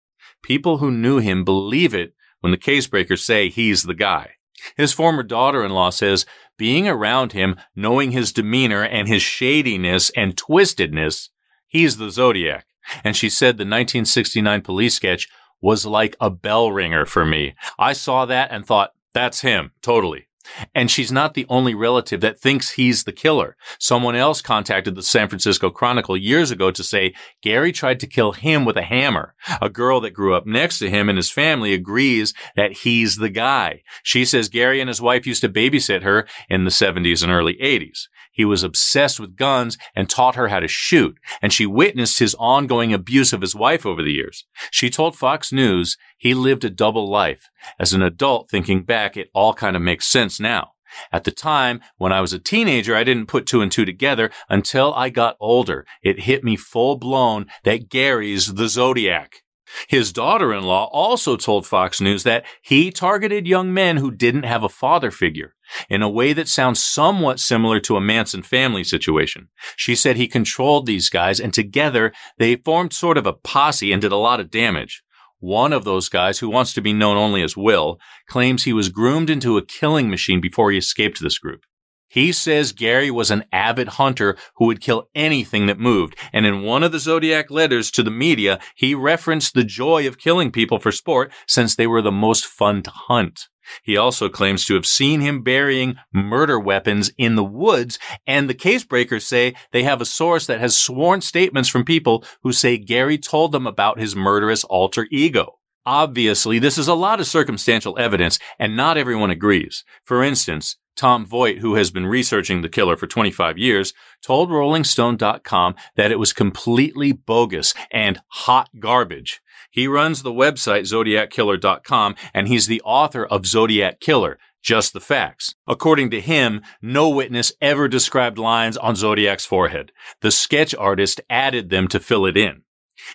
People 0.43 0.77
who 0.77 0.91
knew 0.91 1.19
him 1.19 1.43
believe 1.43 1.93
it 1.93 2.13
when 2.41 2.51
the 2.51 2.57
casebreakers 2.57 3.19
say 3.19 3.49
he's 3.49 3.83
the 3.83 3.93
guy. 3.93 4.31
His 4.75 4.93
former 4.93 5.23
daughter-in-law 5.23 5.91
says 5.91 6.25
being 6.57 6.87
around 6.87 7.33
him, 7.33 7.55
knowing 7.75 8.11
his 8.11 8.31
demeanor 8.31 8.83
and 8.83 9.07
his 9.07 9.21
shadiness 9.21 10.09
and 10.15 10.35
twistedness, 10.35 11.29
he's 11.67 11.97
the 11.97 12.09
Zodiac. 12.09 12.65
And 13.03 13.15
she 13.15 13.29
said 13.29 13.57
the 13.57 13.63
1969 13.63 14.61
police 14.61 14.95
sketch 14.95 15.27
was 15.61 15.85
like 15.85 16.15
a 16.19 16.29
bell 16.29 16.71
ringer 16.71 17.05
for 17.05 17.25
me. 17.25 17.55
I 17.77 17.93
saw 17.93 18.25
that 18.25 18.51
and 18.51 18.65
thought, 18.65 18.91
that's 19.13 19.41
him, 19.41 19.71
totally. 19.81 20.26
And 20.73 20.89
she's 20.89 21.11
not 21.11 21.33
the 21.33 21.45
only 21.49 21.73
relative 21.73 22.21
that 22.21 22.39
thinks 22.39 22.71
he's 22.71 23.03
the 23.03 23.11
killer. 23.11 23.55
Someone 23.79 24.15
else 24.15 24.41
contacted 24.41 24.95
the 24.95 25.03
San 25.03 25.27
Francisco 25.27 25.69
Chronicle 25.69 26.17
years 26.17 26.51
ago 26.51 26.71
to 26.71 26.83
say 26.83 27.13
Gary 27.41 27.71
tried 27.71 27.99
to 27.99 28.07
kill 28.07 28.31
him 28.31 28.65
with 28.65 28.77
a 28.77 28.83
hammer. 28.83 29.35
A 29.61 29.69
girl 29.69 30.01
that 30.01 30.11
grew 30.11 30.33
up 30.33 30.45
next 30.45 30.79
to 30.79 30.89
him 30.89 31.09
and 31.09 31.17
his 31.17 31.31
family 31.31 31.73
agrees 31.73 32.33
that 32.55 32.71
he's 32.71 33.17
the 33.17 33.29
guy. 33.29 33.81
She 34.03 34.25
says 34.25 34.49
Gary 34.49 34.79
and 34.79 34.87
his 34.87 35.01
wife 35.01 35.27
used 35.27 35.41
to 35.41 35.49
babysit 35.49 36.03
her 36.03 36.27
in 36.49 36.63
the 36.63 36.71
70s 36.71 37.23
and 37.23 37.31
early 37.31 37.55
80s. 37.55 38.07
He 38.37 38.45
was 38.45 38.61
obsessed 38.61 39.19
with 39.19 39.35
guns 39.35 39.79
and 39.95 40.07
taught 40.07 40.35
her 40.35 40.49
how 40.49 40.59
to 40.59 40.67
shoot, 40.67 41.17
and 41.41 41.51
she 41.51 41.65
witnessed 41.65 42.19
his 42.19 42.35
ongoing 42.35 42.93
abuse 42.93 43.33
of 43.33 43.41
his 43.41 43.55
wife 43.55 43.83
over 43.83 44.03
the 44.03 44.11
years. 44.11 44.45
She 44.69 44.91
told 44.91 45.17
Fox 45.17 45.51
News 45.51 45.97
he 46.19 46.35
lived 46.35 46.63
a 46.63 46.69
double 46.69 47.09
life. 47.09 47.49
As 47.79 47.93
an 47.93 48.03
adult, 48.03 48.51
thinking 48.51 48.83
back, 48.83 49.17
it 49.17 49.31
all 49.33 49.55
kind 49.55 49.75
of 49.75 49.81
makes 49.81 50.05
sense 50.05 50.39
now. 50.39 50.73
At 51.11 51.23
the 51.23 51.31
time, 51.31 51.81
when 51.97 52.13
I 52.13 52.21
was 52.21 52.31
a 52.31 52.39
teenager, 52.39 52.95
I 52.95 53.03
didn't 53.03 53.25
put 53.25 53.47
two 53.47 53.61
and 53.61 53.71
two 53.71 53.85
together 53.85 54.29
until 54.49 54.93
I 54.93 55.09
got 55.09 55.35
older. 55.39 55.87
It 56.03 56.21
hit 56.21 56.43
me 56.43 56.55
full 56.55 56.95
blown 56.97 57.47
that 57.63 57.89
Gary's 57.89 58.53
the 58.53 58.69
Zodiac. 58.69 59.41
His 59.87 60.13
daughter-in-law 60.13 60.89
also 60.91 61.35
told 61.35 61.67
Fox 61.67 61.99
News 61.99 62.23
that 62.23 62.45
he 62.61 62.91
targeted 62.91 63.47
young 63.47 63.73
men 63.73 63.97
who 63.97 64.11
didn't 64.11 64.43
have 64.43 64.63
a 64.63 64.69
father 64.69 65.11
figure 65.11 65.55
in 65.89 66.01
a 66.01 66.09
way 66.09 66.33
that 66.33 66.47
sounds 66.47 66.83
somewhat 66.83 67.39
similar 67.39 67.79
to 67.81 67.97
a 67.97 68.01
Manson 68.01 68.43
family 68.43 68.83
situation. 68.83 69.49
She 69.75 69.95
said 69.95 70.15
he 70.15 70.27
controlled 70.27 70.85
these 70.85 71.09
guys 71.09 71.39
and 71.39 71.53
together 71.53 72.13
they 72.37 72.55
formed 72.55 72.93
sort 72.93 73.17
of 73.17 73.25
a 73.25 73.33
posse 73.33 73.91
and 73.91 74.01
did 74.01 74.11
a 74.11 74.17
lot 74.17 74.39
of 74.39 74.49
damage. 74.49 75.03
One 75.39 75.71
of 75.71 75.83
those 75.83 76.09
guys, 76.09 76.39
who 76.39 76.49
wants 76.49 76.73
to 76.73 76.81
be 76.81 76.93
known 76.93 77.15
only 77.15 77.43
as 77.43 77.55
Will, 77.55 77.99
claims 78.27 78.63
he 78.63 78.73
was 78.73 78.89
groomed 78.89 79.29
into 79.29 79.57
a 79.57 79.65
killing 79.65 80.09
machine 80.09 80.41
before 80.41 80.71
he 80.71 80.79
escaped 80.79 81.21
this 81.21 81.37
group. 81.37 81.63
He 82.07 82.31
says 82.31 82.71
Gary 82.71 83.11
was 83.11 83.31
an 83.31 83.43
avid 83.51 83.89
hunter 83.89 84.37
who 84.55 84.65
would 84.65 84.81
kill 84.81 85.09
anything 85.13 85.65
that 85.67 85.79
moved. 85.79 86.15
And 86.31 86.45
in 86.45 86.63
one 86.63 86.83
of 86.83 86.91
the 86.91 86.99
Zodiac 86.99 87.51
letters 87.51 87.91
to 87.91 88.03
the 88.03 88.11
media, 88.11 88.59
he 88.75 88.95
referenced 88.95 89.53
the 89.53 89.63
joy 89.63 90.07
of 90.07 90.17
killing 90.17 90.51
people 90.51 90.79
for 90.79 90.91
sport 90.91 91.31
since 91.47 91.75
they 91.75 91.87
were 91.87 92.01
the 92.01 92.11
most 92.11 92.45
fun 92.45 92.81
to 92.83 92.91
hunt. 92.91 93.47
He 93.83 93.97
also 93.97 94.29
claims 94.29 94.65
to 94.65 94.75
have 94.75 94.85
seen 94.85 95.19
him 95.19 95.43
burying 95.43 95.97
murder 96.13 96.59
weapons 96.59 97.11
in 97.17 97.35
the 97.35 97.43
woods, 97.43 97.99
and 98.25 98.49
the 98.49 98.53
case 98.53 98.85
breakers 98.85 99.27
say 99.27 99.55
they 99.71 99.83
have 99.83 99.99
a 99.99 100.05
source 100.05 100.45
that 100.47 100.61
has 100.61 100.77
sworn 100.77 101.19
statements 101.19 101.67
from 101.67 101.83
people 101.83 102.23
who 102.43 102.53
say 102.53 102.77
Gary 102.77 103.17
told 103.17 103.51
them 103.51 103.67
about 103.67 103.99
his 103.99 104.15
murderous 104.15 104.63
alter 104.63 105.07
ego. 105.11 105.59
Obviously, 105.85 106.59
this 106.59 106.77
is 106.77 106.87
a 106.87 106.93
lot 106.93 107.19
of 107.19 107.27
circumstantial 107.27 107.97
evidence, 107.97 108.39
and 108.59 108.75
not 108.75 108.97
everyone 108.97 109.31
agrees. 109.31 109.83
For 110.03 110.23
instance, 110.23 110.77
Tom 110.97 111.25
Voigt, 111.25 111.59
who 111.59 111.75
has 111.75 111.91
been 111.91 112.07
researching 112.07 112.61
the 112.61 112.69
killer 112.69 112.97
for 112.97 113.07
25 113.07 113.57
years, 113.57 113.93
told 114.21 114.49
RollingStone.com 114.49 115.75
that 115.95 116.11
it 116.11 116.19
was 116.19 116.33
completely 116.33 117.11
bogus 117.11 117.73
and 117.91 118.19
hot 118.27 118.69
garbage. 118.79 119.41
He 119.71 119.87
runs 119.87 120.23
the 120.23 120.33
website 120.33 120.81
ZodiacKiller.com 120.81 122.15
and 122.33 122.47
he's 122.47 122.67
the 122.67 122.81
author 122.81 123.25
of 123.25 123.45
Zodiac 123.45 123.99
Killer, 123.99 124.39
just 124.63 124.91
the 124.91 124.99
facts. 124.99 125.55
According 125.67 126.09
to 126.11 126.21
him, 126.21 126.61
no 126.81 127.09
witness 127.09 127.53
ever 127.61 127.87
described 127.87 128.37
lines 128.37 128.75
on 128.75 128.95
Zodiac's 128.95 129.45
forehead. 129.45 129.91
The 130.21 130.31
sketch 130.31 130.73
artist 130.75 131.21
added 131.29 131.69
them 131.69 131.87
to 131.89 131.99
fill 131.99 132.25
it 132.25 132.35
in. 132.35 132.63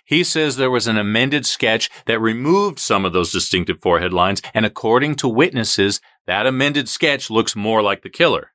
He 0.05 0.23
says 0.23 0.55
there 0.55 0.71
was 0.71 0.87
an 0.87 0.97
amended 0.97 1.45
sketch 1.45 1.89
that 2.05 2.19
removed 2.19 2.79
some 2.79 3.05
of 3.05 3.13
those 3.13 3.31
distinctive 3.31 3.81
forehead 3.81 4.13
lines, 4.13 4.41
and 4.53 4.65
according 4.65 5.15
to 5.15 5.27
witnesses, 5.27 5.99
that 6.27 6.45
amended 6.45 6.87
sketch 6.89 7.29
looks 7.29 7.55
more 7.55 7.81
like 7.81 8.01
the 8.01 8.09
killer. 8.09 8.51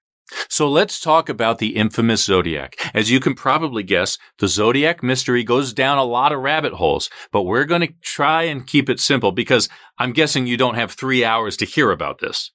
So 0.49 0.69
let's 0.69 1.01
talk 1.01 1.29
about 1.29 1.59
the 1.59 1.77
infamous 1.77 2.25
Zodiac. 2.25 2.77
As 2.95 3.11
you 3.11 3.19
can 3.19 3.35
probably 3.35 3.83
guess, 3.83 4.19
the 4.39 4.49
Zodiac 4.49 5.03
mystery 5.03 5.43
goes 5.43 5.73
down 5.73 5.97
a 5.97 6.05
lot 6.05 6.33
of 6.33 6.41
rabbit 6.41 6.75
holes, 6.75 7.09
but 7.33 7.45
we're 7.45 7.65
going 7.65 7.81
to 7.81 7.95
try 8.03 8.43
and 8.43 8.67
keep 8.67 8.91
it 8.91 9.01
simple 9.01 9.33
because 9.33 9.69
I'm 9.99 10.13
guessing 10.13 10.47
you 10.47 10.57
don't 10.57 10.75
have 10.75 10.93
three 10.93 11.25
hours 11.25 11.57
to 11.59 11.65
hear 11.65 11.91
about 11.91 12.19
this. 12.21 12.51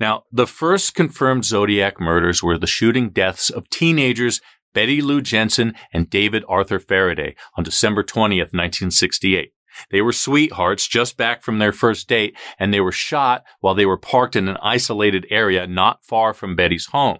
Now, 0.00 0.24
the 0.32 0.46
first 0.46 0.94
confirmed 0.94 1.44
Zodiac 1.44 2.00
murders 2.00 2.42
were 2.42 2.58
the 2.58 2.66
shooting 2.66 3.10
deaths 3.10 3.48
of 3.48 3.70
teenagers 3.70 4.40
Betty 4.74 5.00
Lou 5.00 5.22
Jensen 5.22 5.74
and 5.92 6.10
David 6.10 6.44
Arthur 6.48 6.80
Faraday 6.80 7.36
on 7.56 7.62
December 7.62 8.02
20th, 8.02 8.52
1968. 8.52 9.52
They 9.90 10.02
were 10.02 10.12
sweethearts 10.12 10.88
just 10.88 11.16
back 11.16 11.42
from 11.42 11.58
their 11.58 11.72
first 11.72 12.08
date 12.08 12.36
and 12.58 12.72
they 12.72 12.80
were 12.80 12.92
shot 12.92 13.44
while 13.60 13.74
they 13.74 13.86
were 13.86 13.96
parked 13.96 14.36
in 14.36 14.48
an 14.48 14.58
isolated 14.62 15.26
area 15.30 15.66
not 15.66 16.04
far 16.04 16.32
from 16.34 16.56
Betty's 16.56 16.86
home. 16.86 17.18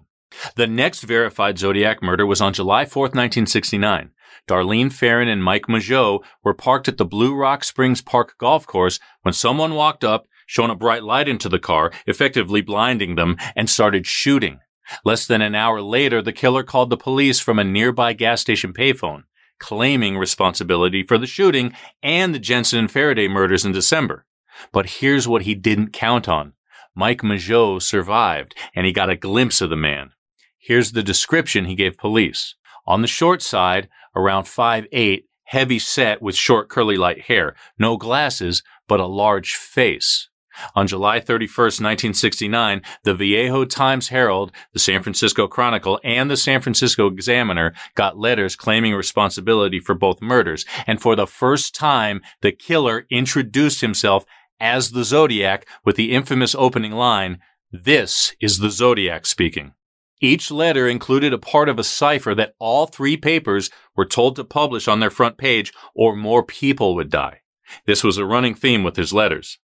The 0.56 0.66
next 0.66 1.02
verified 1.02 1.58
Zodiac 1.58 2.02
murder 2.02 2.26
was 2.26 2.40
on 2.40 2.52
July 2.52 2.84
4, 2.84 3.02
1969. 3.02 4.10
Darlene 4.48 4.92
Ferrin 4.92 5.28
and 5.28 5.44
Mike 5.44 5.66
Mageau 5.68 6.22
were 6.42 6.54
parked 6.54 6.88
at 6.88 6.98
the 6.98 7.04
Blue 7.04 7.34
Rock 7.34 7.64
Springs 7.64 8.02
Park 8.02 8.34
golf 8.38 8.66
course 8.66 8.98
when 9.22 9.32
someone 9.32 9.74
walked 9.74 10.04
up, 10.04 10.26
shone 10.46 10.70
a 10.70 10.74
bright 10.74 11.02
light 11.02 11.28
into 11.28 11.48
the 11.48 11.58
car, 11.58 11.92
effectively 12.06 12.60
blinding 12.60 13.14
them, 13.14 13.36
and 13.56 13.70
started 13.70 14.06
shooting. 14.06 14.58
Less 15.04 15.26
than 15.26 15.40
an 15.40 15.54
hour 15.54 15.80
later, 15.80 16.20
the 16.20 16.32
killer 16.32 16.62
called 16.62 16.90
the 16.90 16.96
police 16.96 17.40
from 17.40 17.58
a 17.58 17.64
nearby 17.64 18.12
gas 18.12 18.40
station 18.40 18.74
payphone 18.74 19.22
claiming 19.58 20.16
responsibility 20.18 21.02
for 21.02 21.18
the 21.18 21.26
shooting 21.26 21.72
and 22.02 22.34
the 22.34 22.38
Jensen 22.38 22.78
and 22.78 22.90
Faraday 22.90 23.28
murders 23.28 23.64
in 23.64 23.72
December. 23.72 24.26
But 24.72 24.86
here's 25.00 25.28
what 25.28 25.42
he 25.42 25.54
didn't 25.54 25.92
count 25.92 26.28
on. 26.28 26.52
Mike 26.94 27.22
Mageau 27.22 27.82
survived 27.82 28.54
and 28.74 28.86
he 28.86 28.92
got 28.92 29.10
a 29.10 29.16
glimpse 29.16 29.60
of 29.60 29.70
the 29.70 29.76
man. 29.76 30.12
Here's 30.58 30.92
the 30.92 31.02
description 31.02 31.64
he 31.64 31.74
gave 31.74 31.98
police. 31.98 32.54
On 32.86 33.02
the 33.02 33.08
short 33.08 33.42
side, 33.42 33.88
around 34.14 34.44
5'8", 34.44 35.24
heavy 35.44 35.78
set 35.78 36.22
with 36.22 36.36
short 36.36 36.68
curly 36.68 36.96
light 36.96 37.22
hair, 37.22 37.54
no 37.78 37.96
glasses, 37.96 38.62
but 38.88 39.00
a 39.00 39.06
large 39.06 39.54
face. 39.54 40.28
On 40.74 40.86
July 40.86 41.20
31, 41.20 41.64
1969, 41.64 42.82
the 43.02 43.14
Vallejo 43.14 43.64
Times 43.64 44.08
Herald, 44.08 44.52
the 44.72 44.78
San 44.78 45.02
Francisco 45.02 45.46
Chronicle, 45.46 46.00
and 46.04 46.30
the 46.30 46.36
San 46.36 46.60
Francisco 46.60 47.08
Examiner 47.08 47.72
got 47.94 48.18
letters 48.18 48.56
claiming 48.56 48.94
responsibility 48.94 49.80
for 49.80 49.94
both 49.94 50.22
murders. 50.22 50.64
And 50.86 51.00
for 51.00 51.16
the 51.16 51.26
first 51.26 51.74
time, 51.74 52.22
the 52.40 52.52
killer 52.52 53.06
introduced 53.10 53.80
himself 53.80 54.24
as 54.60 54.92
the 54.92 55.04
Zodiac 55.04 55.66
with 55.84 55.96
the 55.96 56.12
infamous 56.12 56.54
opening 56.54 56.92
line, 56.92 57.40
This 57.70 58.34
is 58.40 58.58
the 58.58 58.70
Zodiac 58.70 59.26
speaking. 59.26 59.74
Each 60.20 60.50
letter 60.50 60.88
included 60.88 61.32
a 61.32 61.38
part 61.38 61.68
of 61.68 61.78
a 61.78 61.84
cipher 61.84 62.34
that 62.34 62.54
all 62.58 62.86
three 62.86 63.16
papers 63.16 63.68
were 63.96 64.06
told 64.06 64.36
to 64.36 64.44
publish 64.44 64.88
on 64.88 65.00
their 65.00 65.10
front 65.10 65.36
page 65.36 65.72
or 65.94 66.16
more 66.16 66.42
people 66.42 66.94
would 66.94 67.10
die. 67.10 67.40
This 67.86 68.04
was 68.04 68.16
a 68.16 68.24
running 68.24 68.54
theme 68.54 68.82
with 68.82 68.96
his 68.96 69.12
letters. 69.12 69.58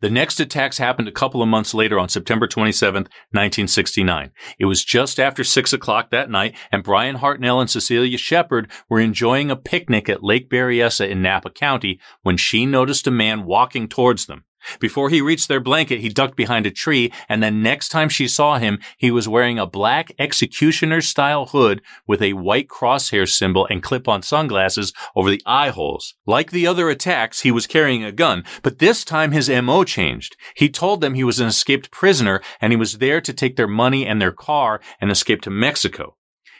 The 0.00 0.10
next 0.10 0.40
attacks 0.40 0.78
happened 0.78 1.08
a 1.08 1.12
couple 1.12 1.42
of 1.42 1.48
months 1.48 1.72
later 1.72 1.98
on 1.98 2.08
September 2.08 2.46
27, 2.46 3.02
1969. 3.02 4.30
It 4.58 4.66
was 4.66 4.84
just 4.84 5.18
after 5.18 5.42
6 5.42 5.72
o'clock 5.72 6.10
that 6.10 6.30
night, 6.30 6.54
and 6.70 6.82
Brian 6.82 7.16
Hartnell 7.16 7.60
and 7.60 7.70
Cecilia 7.70 8.18
Shepard 8.18 8.70
were 8.88 9.00
enjoying 9.00 9.50
a 9.50 9.56
picnic 9.56 10.08
at 10.08 10.22
Lake 10.22 10.50
Berryessa 10.50 11.08
in 11.08 11.22
Napa 11.22 11.50
County 11.50 12.00
when 12.22 12.36
she 12.36 12.66
noticed 12.66 13.06
a 13.06 13.10
man 13.10 13.44
walking 13.44 13.88
towards 13.88 14.26
them. 14.26 14.44
Before 14.80 15.10
he 15.10 15.20
reached 15.20 15.48
their 15.48 15.60
blanket, 15.60 16.00
he 16.00 16.08
ducked 16.08 16.36
behind 16.36 16.66
a 16.66 16.70
tree, 16.70 17.12
and 17.28 17.42
the 17.42 17.50
next 17.50 17.88
time 17.88 18.08
she 18.08 18.28
saw 18.28 18.58
him, 18.58 18.78
he 18.96 19.10
was 19.10 19.28
wearing 19.28 19.58
a 19.58 19.66
black 19.66 20.12
executioner 20.18 21.00
style 21.00 21.46
hood 21.46 21.82
with 22.06 22.22
a 22.22 22.34
white 22.34 22.68
crosshair 22.68 23.28
symbol 23.28 23.66
and 23.70 23.82
clip 23.82 24.08
on 24.08 24.22
sunglasses 24.22 24.92
over 25.14 25.30
the 25.30 25.42
eye 25.46 25.70
holes. 25.70 26.14
Like 26.26 26.50
the 26.50 26.66
other 26.66 26.88
attacks, 26.90 27.40
he 27.40 27.50
was 27.50 27.66
carrying 27.66 28.04
a 28.04 28.12
gun, 28.12 28.44
but 28.62 28.78
this 28.78 29.04
time 29.04 29.32
his 29.32 29.48
MO 29.48 29.84
changed. 29.84 30.36
He 30.54 30.68
told 30.68 31.00
them 31.00 31.14
he 31.14 31.24
was 31.24 31.40
an 31.40 31.48
escaped 31.48 31.90
prisoner 31.90 32.42
and 32.60 32.72
he 32.72 32.76
was 32.76 32.98
there 32.98 33.20
to 33.20 33.32
take 33.32 33.56
their 33.56 33.68
money 33.68 34.06
and 34.06 34.20
their 34.20 34.32
car 34.32 34.80
and 35.00 35.10
escape 35.10 35.42
to 35.42 35.50
Mexico. 35.50 36.16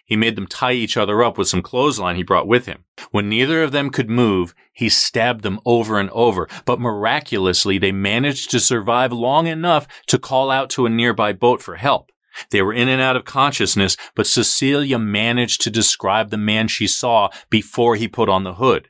He 0.07 0.17
made 0.17 0.37
them 0.37 0.47
tie 0.47 0.73
each 0.73 0.97
other 0.97 1.23
up 1.23 1.37
with 1.37 1.49
some 1.49 1.63
clothesline 1.63 2.15
he 2.15 2.23
brought 2.23 2.47
with 2.47 2.67
him. 2.67 2.85
When 3.11 3.29
neither 3.29 3.65
of 3.65 3.73
them 3.73 3.91
could 3.91 4.09
move, 4.09 4.55
he 4.73 4.89
stabbed 4.89 5.43
them 5.43 5.59
over 5.67 5.99
and 5.99 6.09
over, 6.11 6.49
but 6.65 6.81
miraculously 6.81 7.77
they 7.77 7.91
managed 7.91 8.53
to 8.53 8.61
survive 8.61 9.13
long 9.13 9.49
enough 9.49 9.89
to 10.07 10.19
call 10.19 10.51
out 10.51 10.71
to 10.71 10.87
a 10.87 10.91
nearby 10.91 11.33
boat 11.33 11.61
for 11.61 11.75
help. 11.75 12.13
They 12.51 12.63
were 12.63 12.73
in 12.73 12.89
and 12.89 13.03
out 13.03 13.17
of 13.17 13.25
consciousness, 13.25 13.97
but 14.15 14.29
Cecilia 14.29 14.99
managed 14.99 15.61
to 15.63 15.71
describe 15.71 16.31
the 16.31 16.37
man 16.37 16.69
she 16.69 16.87
saw 16.87 17.31
before 17.51 17.97
he 17.97 18.07
put 18.07 18.29
on 18.29 18.45
the 18.45 18.55
hood. 18.55 18.89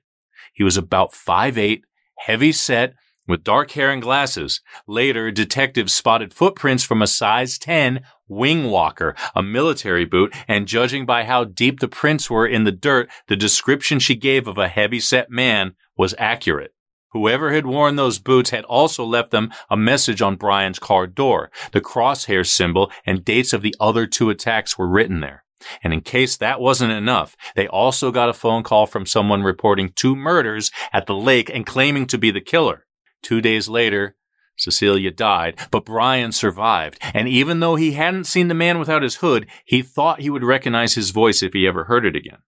He 0.52 0.64
was 0.64 0.76
about 0.76 1.14
five 1.14 1.56
eight, 1.56 1.84
heavy 2.18 2.52
set, 2.52 2.94
with 3.26 3.44
dark 3.44 3.72
hair 3.72 3.90
and 3.90 4.02
glasses. 4.02 4.60
Later, 4.86 5.30
detectives 5.30 5.92
spotted 5.92 6.32
footprints 6.32 6.84
from 6.84 7.02
a 7.02 7.06
size 7.06 7.58
10 7.58 8.02
wing 8.28 8.64
walker, 8.70 9.14
a 9.34 9.42
military 9.42 10.04
boot, 10.04 10.34
and 10.48 10.66
judging 10.66 11.06
by 11.06 11.24
how 11.24 11.44
deep 11.44 11.80
the 11.80 11.88
prints 11.88 12.28
were 12.30 12.46
in 12.46 12.64
the 12.64 12.72
dirt, 12.72 13.08
the 13.28 13.36
description 13.36 13.98
she 13.98 14.14
gave 14.14 14.46
of 14.46 14.58
a 14.58 14.68
heavy-set 14.68 15.30
man 15.30 15.74
was 15.96 16.14
accurate. 16.18 16.72
Whoever 17.10 17.52
had 17.52 17.66
worn 17.66 17.96
those 17.96 18.18
boots 18.18 18.50
had 18.50 18.64
also 18.64 19.04
left 19.04 19.30
them 19.30 19.50
a 19.70 19.76
message 19.76 20.20
on 20.20 20.36
Brian's 20.36 20.78
car 20.78 21.06
door. 21.06 21.50
The 21.72 21.80
crosshair 21.80 22.46
symbol 22.46 22.90
and 23.06 23.24
dates 23.24 23.52
of 23.52 23.62
the 23.62 23.74
other 23.80 24.06
two 24.06 24.28
attacks 24.28 24.76
were 24.76 24.88
written 24.88 25.20
there. 25.20 25.44
And 25.82 25.94
in 25.94 26.02
case 26.02 26.36
that 26.36 26.60
wasn't 26.60 26.92
enough, 26.92 27.34
they 27.54 27.66
also 27.66 28.10
got 28.10 28.28
a 28.28 28.34
phone 28.34 28.62
call 28.62 28.86
from 28.86 29.06
someone 29.06 29.42
reporting 29.42 29.92
two 29.94 30.14
murders 30.14 30.70
at 30.92 31.06
the 31.06 31.14
lake 31.14 31.50
and 31.52 31.64
claiming 31.64 32.06
to 32.08 32.18
be 32.18 32.30
the 32.30 32.42
killer. 32.42 32.84
Two 33.22 33.40
days 33.40 33.66
later, 33.68 34.16
Cecelia 34.56 35.10
died, 35.10 35.58
but 35.70 35.84
Brian 35.84 36.32
survived. 36.32 36.98
And 37.14 37.28
even 37.28 37.60
though 37.60 37.76
he 37.76 37.92
hadn't 37.92 38.24
seen 38.24 38.48
the 38.48 38.54
man 38.54 38.78
without 38.78 39.02
his 39.02 39.16
hood, 39.16 39.46
he 39.64 39.82
thought 39.82 40.20
he 40.20 40.30
would 40.30 40.44
recognize 40.44 40.94
his 40.94 41.10
voice 41.10 41.42
if 41.42 41.52
he 41.52 41.66
ever 41.66 41.84
heard 41.84 42.06
it 42.06 42.16
again. 42.16 42.38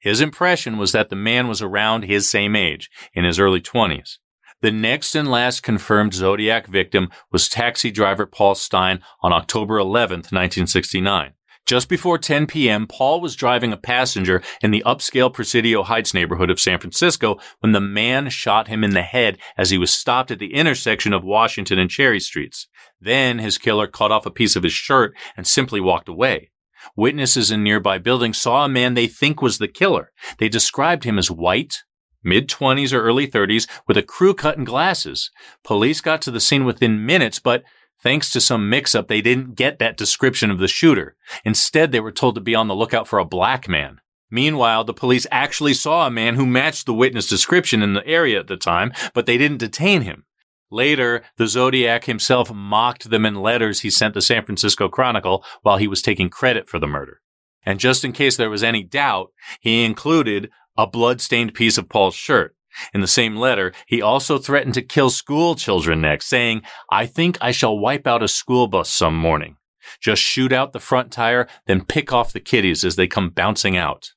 His 0.00 0.20
impression 0.20 0.78
was 0.78 0.92
that 0.92 1.08
the 1.08 1.16
man 1.16 1.48
was 1.48 1.62
around 1.62 2.04
his 2.04 2.28
same 2.28 2.54
age, 2.54 2.90
in 3.12 3.24
his 3.24 3.38
early 3.38 3.60
20s. 3.60 4.18
The 4.62 4.70
next 4.70 5.14
and 5.14 5.30
last 5.30 5.62
confirmed 5.62 6.14
Zodiac 6.14 6.66
victim 6.66 7.10
was 7.30 7.48
taxi 7.48 7.90
driver 7.90 8.26
Paul 8.26 8.54
Stine 8.54 9.02
on 9.22 9.32
October 9.32 9.78
11, 9.78 10.18
1969. 10.18 11.32
Just 11.66 11.88
before 11.88 12.16
10 12.16 12.46
p.m., 12.46 12.86
Paul 12.86 13.20
was 13.20 13.34
driving 13.34 13.72
a 13.72 13.76
passenger 13.76 14.40
in 14.62 14.70
the 14.70 14.84
upscale 14.86 15.32
Presidio 15.32 15.82
Heights 15.82 16.14
neighborhood 16.14 16.48
of 16.48 16.60
San 16.60 16.78
Francisco 16.78 17.38
when 17.58 17.72
the 17.72 17.80
man 17.80 18.30
shot 18.30 18.68
him 18.68 18.84
in 18.84 18.92
the 18.92 19.02
head 19.02 19.38
as 19.58 19.70
he 19.70 19.78
was 19.78 19.90
stopped 19.90 20.30
at 20.30 20.38
the 20.38 20.54
intersection 20.54 21.12
of 21.12 21.24
Washington 21.24 21.80
and 21.80 21.90
Cherry 21.90 22.20
Streets. 22.20 22.68
Then 23.00 23.40
his 23.40 23.58
killer 23.58 23.88
cut 23.88 24.12
off 24.12 24.26
a 24.26 24.30
piece 24.30 24.54
of 24.54 24.62
his 24.62 24.72
shirt 24.72 25.16
and 25.36 25.44
simply 25.44 25.80
walked 25.80 26.08
away. 26.08 26.52
Witnesses 26.94 27.50
in 27.50 27.64
nearby 27.64 27.98
buildings 27.98 28.38
saw 28.38 28.64
a 28.64 28.68
man 28.68 28.94
they 28.94 29.08
think 29.08 29.42
was 29.42 29.58
the 29.58 29.66
killer. 29.66 30.12
They 30.38 30.48
described 30.48 31.02
him 31.02 31.18
as 31.18 31.32
white, 31.32 31.82
mid 32.22 32.48
20s 32.48 32.92
or 32.92 33.02
early 33.02 33.26
30s, 33.26 33.68
with 33.88 33.96
a 33.96 34.02
crew 34.02 34.34
cut 34.34 34.56
and 34.56 34.66
glasses. 34.66 35.32
Police 35.64 36.00
got 36.00 36.22
to 36.22 36.30
the 36.30 36.38
scene 36.38 36.64
within 36.64 37.04
minutes, 37.04 37.40
but 37.40 37.64
Thanks 38.02 38.30
to 38.32 38.40
some 38.40 38.68
mix 38.68 38.94
up, 38.94 39.08
they 39.08 39.20
didn't 39.20 39.54
get 39.54 39.78
that 39.78 39.96
description 39.96 40.50
of 40.50 40.58
the 40.58 40.68
shooter. 40.68 41.16
Instead, 41.44 41.92
they 41.92 42.00
were 42.00 42.12
told 42.12 42.34
to 42.34 42.40
be 42.40 42.54
on 42.54 42.68
the 42.68 42.76
lookout 42.76 43.08
for 43.08 43.18
a 43.18 43.24
black 43.24 43.68
man. 43.68 44.00
Meanwhile, 44.30 44.84
the 44.84 44.94
police 44.94 45.26
actually 45.30 45.74
saw 45.74 46.06
a 46.06 46.10
man 46.10 46.34
who 46.34 46.46
matched 46.46 46.86
the 46.86 46.94
witness 46.94 47.28
description 47.28 47.82
in 47.82 47.94
the 47.94 48.06
area 48.06 48.40
at 48.40 48.48
the 48.48 48.56
time, 48.56 48.92
but 49.14 49.26
they 49.26 49.38
didn't 49.38 49.58
detain 49.58 50.02
him. 50.02 50.24
Later, 50.70 51.22
the 51.36 51.46
Zodiac 51.46 52.04
himself 52.04 52.52
mocked 52.52 53.08
them 53.10 53.24
in 53.24 53.36
letters 53.36 53.80
he 53.80 53.90
sent 53.90 54.14
the 54.14 54.20
San 54.20 54.44
Francisco 54.44 54.88
Chronicle 54.88 55.44
while 55.62 55.76
he 55.76 55.86
was 55.86 56.02
taking 56.02 56.28
credit 56.28 56.68
for 56.68 56.80
the 56.80 56.88
murder. 56.88 57.20
And 57.64 57.78
just 57.78 58.04
in 58.04 58.12
case 58.12 58.36
there 58.36 58.50
was 58.50 58.64
any 58.64 58.82
doubt, 58.82 59.32
he 59.60 59.84
included 59.84 60.50
a 60.76 60.86
blood-stained 60.86 61.54
piece 61.54 61.78
of 61.78 61.88
Paul's 61.88 62.16
shirt. 62.16 62.55
In 62.92 63.00
the 63.00 63.06
same 63.06 63.36
letter, 63.36 63.72
he 63.86 64.02
also 64.02 64.38
threatened 64.38 64.74
to 64.74 64.82
kill 64.82 65.10
school 65.10 65.54
children 65.54 66.00
next, 66.00 66.26
saying, 66.26 66.62
I 66.90 67.06
think 67.06 67.38
I 67.40 67.50
shall 67.50 67.78
wipe 67.78 68.06
out 68.06 68.22
a 68.22 68.28
school 68.28 68.66
bus 68.68 68.90
some 68.90 69.16
morning. 69.16 69.56
Just 70.00 70.22
shoot 70.22 70.52
out 70.52 70.72
the 70.72 70.80
front 70.80 71.12
tire, 71.12 71.48
then 71.66 71.84
pick 71.84 72.12
off 72.12 72.32
the 72.32 72.40
kiddies 72.40 72.84
as 72.84 72.96
they 72.96 73.06
come 73.06 73.30
bouncing 73.30 73.76
out. 73.76 74.12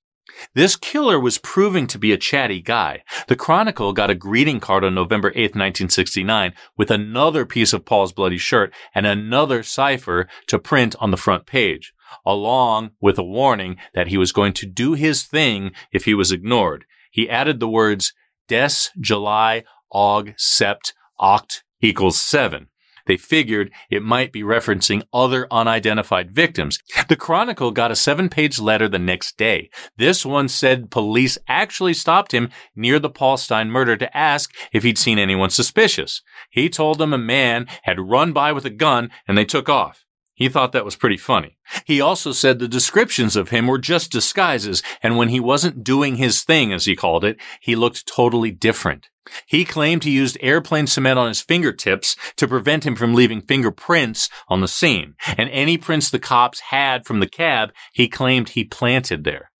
This 0.53 0.75
killer 0.75 1.19
was 1.19 1.37
proving 1.37 1.87
to 1.87 1.99
be 1.99 2.11
a 2.11 2.17
chatty 2.17 2.61
guy. 2.61 3.03
The 3.27 3.35
Chronicle 3.35 3.93
got 3.93 4.09
a 4.09 4.15
greeting 4.15 4.59
card 4.59 4.83
on 4.83 4.95
November 4.95 5.29
8, 5.29 5.55
1969, 5.55 6.53
with 6.77 6.91
another 6.91 7.45
piece 7.45 7.73
of 7.73 7.85
Paul's 7.85 8.13
bloody 8.13 8.37
shirt 8.37 8.73
and 8.95 9.05
another 9.05 9.63
cipher 9.63 10.27
to 10.47 10.59
print 10.59 10.95
on 10.99 11.11
the 11.11 11.17
front 11.17 11.45
page, 11.45 11.93
along 12.25 12.91
with 13.01 13.17
a 13.17 13.23
warning 13.23 13.77
that 13.93 14.07
he 14.07 14.17
was 14.17 14.31
going 14.31 14.53
to 14.53 14.65
do 14.65 14.93
his 14.93 15.23
thing 15.23 15.71
if 15.91 16.05
he 16.05 16.13
was 16.13 16.31
ignored. 16.31 16.85
He 17.11 17.29
added 17.29 17.59
the 17.59 17.67
words, 17.67 18.13
Des, 18.49 18.89
July, 18.99 19.63
Aug, 19.93 20.35
Sept, 20.37 20.91
Oct 21.21 21.61
equals 21.81 22.21
7. 22.21 22.67
They 23.09 23.17
figured 23.17 23.71
it 23.89 24.03
might 24.03 24.31
be 24.31 24.43
referencing 24.43 25.01
other 25.11 25.47
unidentified 25.49 26.29
victims. 26.29 26.77
The 27.07 27.15
Chronicle 27.15 27.71
got 27.71 27.89
a 27.89 27.95
seven 27.95 28.29
page 28.29 28.59
letter 28.59 28.87
the 28.87 28.99
next 28.99 29.35
day. 29.35 29.71
This 29.97 30.23
one 30.23 30.47
said 30.47 30.91
police 30.91 31.35
actually 31.47 31.95
stopped 31.95 32.33
him 32.33 32.49
near 32.75 32.99
the 32.99 33.09
Paul 33.09 33.37
Stine 33.37 33.71
murder 33.71 33.97
to 33.97 34.15
ask 34.15 34.53
if 34.71 34.83
he'd 34.83 34.99
seen 34.99 35.17
anyone 35.17 35.49
suspicious. 35.49 36.21
He 36.51 36.69
told 36.69 36.99
them 36.99 37.11
a 37.11 37.17
man 37.17 37.65
had 37.81 37.99
run 37.99 38.31
by 38.31 38.51
with 38.51 38.65
a 38.65 38.69
gun 38.69 39.09
and 39.27 39.35
they 39.35 39.45
took 39.45 39.69
off. 39.69 40.05
He 40.39 40.48
thought 40.48 40.72
that 40.72 40.86
was 40.86 40.96
pretty 40.96 41.17
funny. 41.17 41.58
He 41.84 42.00
also 42.00 42.31
said 42.31 42.60
the 42.60 42.67
descriptions 42.69 43.36
of 43.36 43.50
him 43.50 43.67
were 43.67 43.77
just 43.77 44.10
disguises, 44.10 44.81
and 45.03 45.17
when 45.17 45.27
he 45.27 45.39
wasn't 45.41 45.84
doing 45.84 46.15
his 46.15 46.43
thing, 46.43 46.72
as 46.72 46.86
he 46.86 46.96
called 46.96 47.25
it, 47.25 47.38
he 47.60 47.75
looked 47.75 48.08
totally 48.08 48.50
different. 48.50 49.10
He 49.46 49.65
claimed 49.65 50.05
he 50.05 50.12
used 50.12 50.38
airplane 50.39 50.88
cement 50.88 51.19
on 51.19 51.27
his 51.27 51.41
fingertips 51.41 52.15
to 52.38 52.48
prevent 52.48 52.86
him 52.86 52.96
from 52.96 53.13
leaving 53.13 53.41
fingerprints 53.41 54.29
on 54.48 54.62
the 54.62 54.69
scene, 54.69 55.15
and 55.38 55.50
any 55.50 55.77
prints 55.77 56.10
the 56.10 56.19
cops 56.19 56.62
had 56.62 57.05
from 57.05 57.19
the 57.19 57.27
cab, 57.27 57.74
he 57.91 58.08
claimed 58.08 58.50
he 58.50 58.63
planted 58.63 59.25
there. 59.25 59.51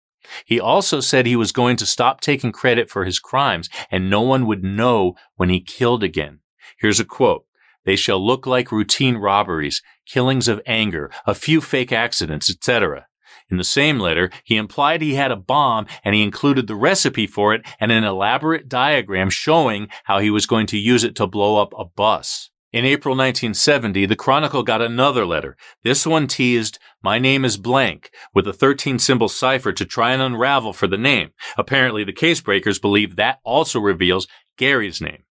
He 0.46 0.62
also 0.62 1.02
said 1.02 1.26
he 1.26 1.36
was 1.36 1.52
going 1.52 1.76
to 1.76 1.86
stop 1.86 2.22
taking 2.22 2.54
credit 2.54 2.90
for 2.90 3.04
his 3.04 3.20
crimes 3.20 3.68
and 3.92 4.10
no 4.10 4.22
one 4.22 4.46
would 4.46 4.64
know 4.64 5.16
when 5.36 5.50
he 5.50 5.60
killed 5.60 6.04
again. 6.04 6.40
Here's 6.78 7.02
a 7.02 7.06
quote. 7.06 7.46
They 7.86 7.96
shall 7.96 8.24
look 8.24 8.46
like 8.46 8.72
routine 8.72 9.16
robberies, 9.16 9.82
killings 10.10 10.48
of 10.48 10.62
anger, 10.66 11.12
a 11.26 11.36
few 11.36 11.62
fake 11.62 11.92
accidents, 11.92 12.50
etc. 12.50 13.06
In 13.50 13.58
the 13.58 13.64
same 13.64 14.00
letter, 14.00 14.30
he 14.44 14.58
implied 14.58 15.02
he 15.02 15.16
had 15.16 15.32
a 15.32 15.36
bomb 15.36 15.88
and 16.04 16.14
he 16.14 16.24
included 16.24 16.68
the 16.68 16.76
recipe 16.76 17.26
for 17.26 17.54
it 17.54 17.66
and 17.80 17.92
an 17.92 18.04
elaborate 18.04 18.70
diagram 18.70 19.30
showing 19.30 19.88
how 20.04 20.20
he 20.20 20.30
was 20.30 20.46
going 20.46 20.68
to 20.68 20.78
use 20.78 21.04
it 21.04 21.16
to 21.16 21.28
blow 21.28 21.62
up 21.62 21.74
a 21.78 21.86
bus. 21.86 22.50
In 22.72 22.86
April 22.86 23.16
1970, 23.16 24.06
the 24.06 24.16
Chronicle 24.16 24.62
got 24.62 24.80
another 24.80 25.26
letter. 25.26 25.58
This 25.84 26.06
one 26.06 26.28
teased, 26.28 26.78
My 27.02 27.18
name 27.18 27.44
is 27.44 27.58
blank, 27.58 28.12
with 28.36 28.48
a 28.48 28.54
13 28.54 29.00
symbol 29.00 29.28
cipher 29.28 29.72
to 29.72 29.86
try 29.86 30.12
and 30.12 30.22
unravel 30.22 30.74
for 30.74 30.86
the 30.86 30.98
name. 30.98 31.32
Apparently, 31.58 32.04
the 32.04 32.14
case 32.14 32.42
breakers 32.42 32.78
believe 32.78 33.16
that 33.16 33.40
also 33.44 33.80
reveals 33.80 34.28
Gary's 34.56 35.02
name. 35.02 35.24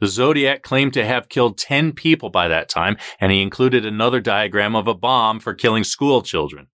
The 0.00 0.08
Zodiac 0.08 0.62
claimed 0.62 0.92
to 0.94 1.06
have 1.06 1.28
killed 1.28 1.58
10 1.58 1.92
people 1.92 2.30
by 2.30 2.48
that 2.48 2.68
time, 2.68 2.96
and 3.20 3.32
he 3.32 3.42
included 3.42 3.84
another 3.84 4.20
diagram 4.20 4.74
of 4.74 4.86
a 4.86 4.94
bomb 4.94 5.40
for 5.40 5.54
killing 5.54 5.84
school 5.84 6.22
children. 6.22 6.68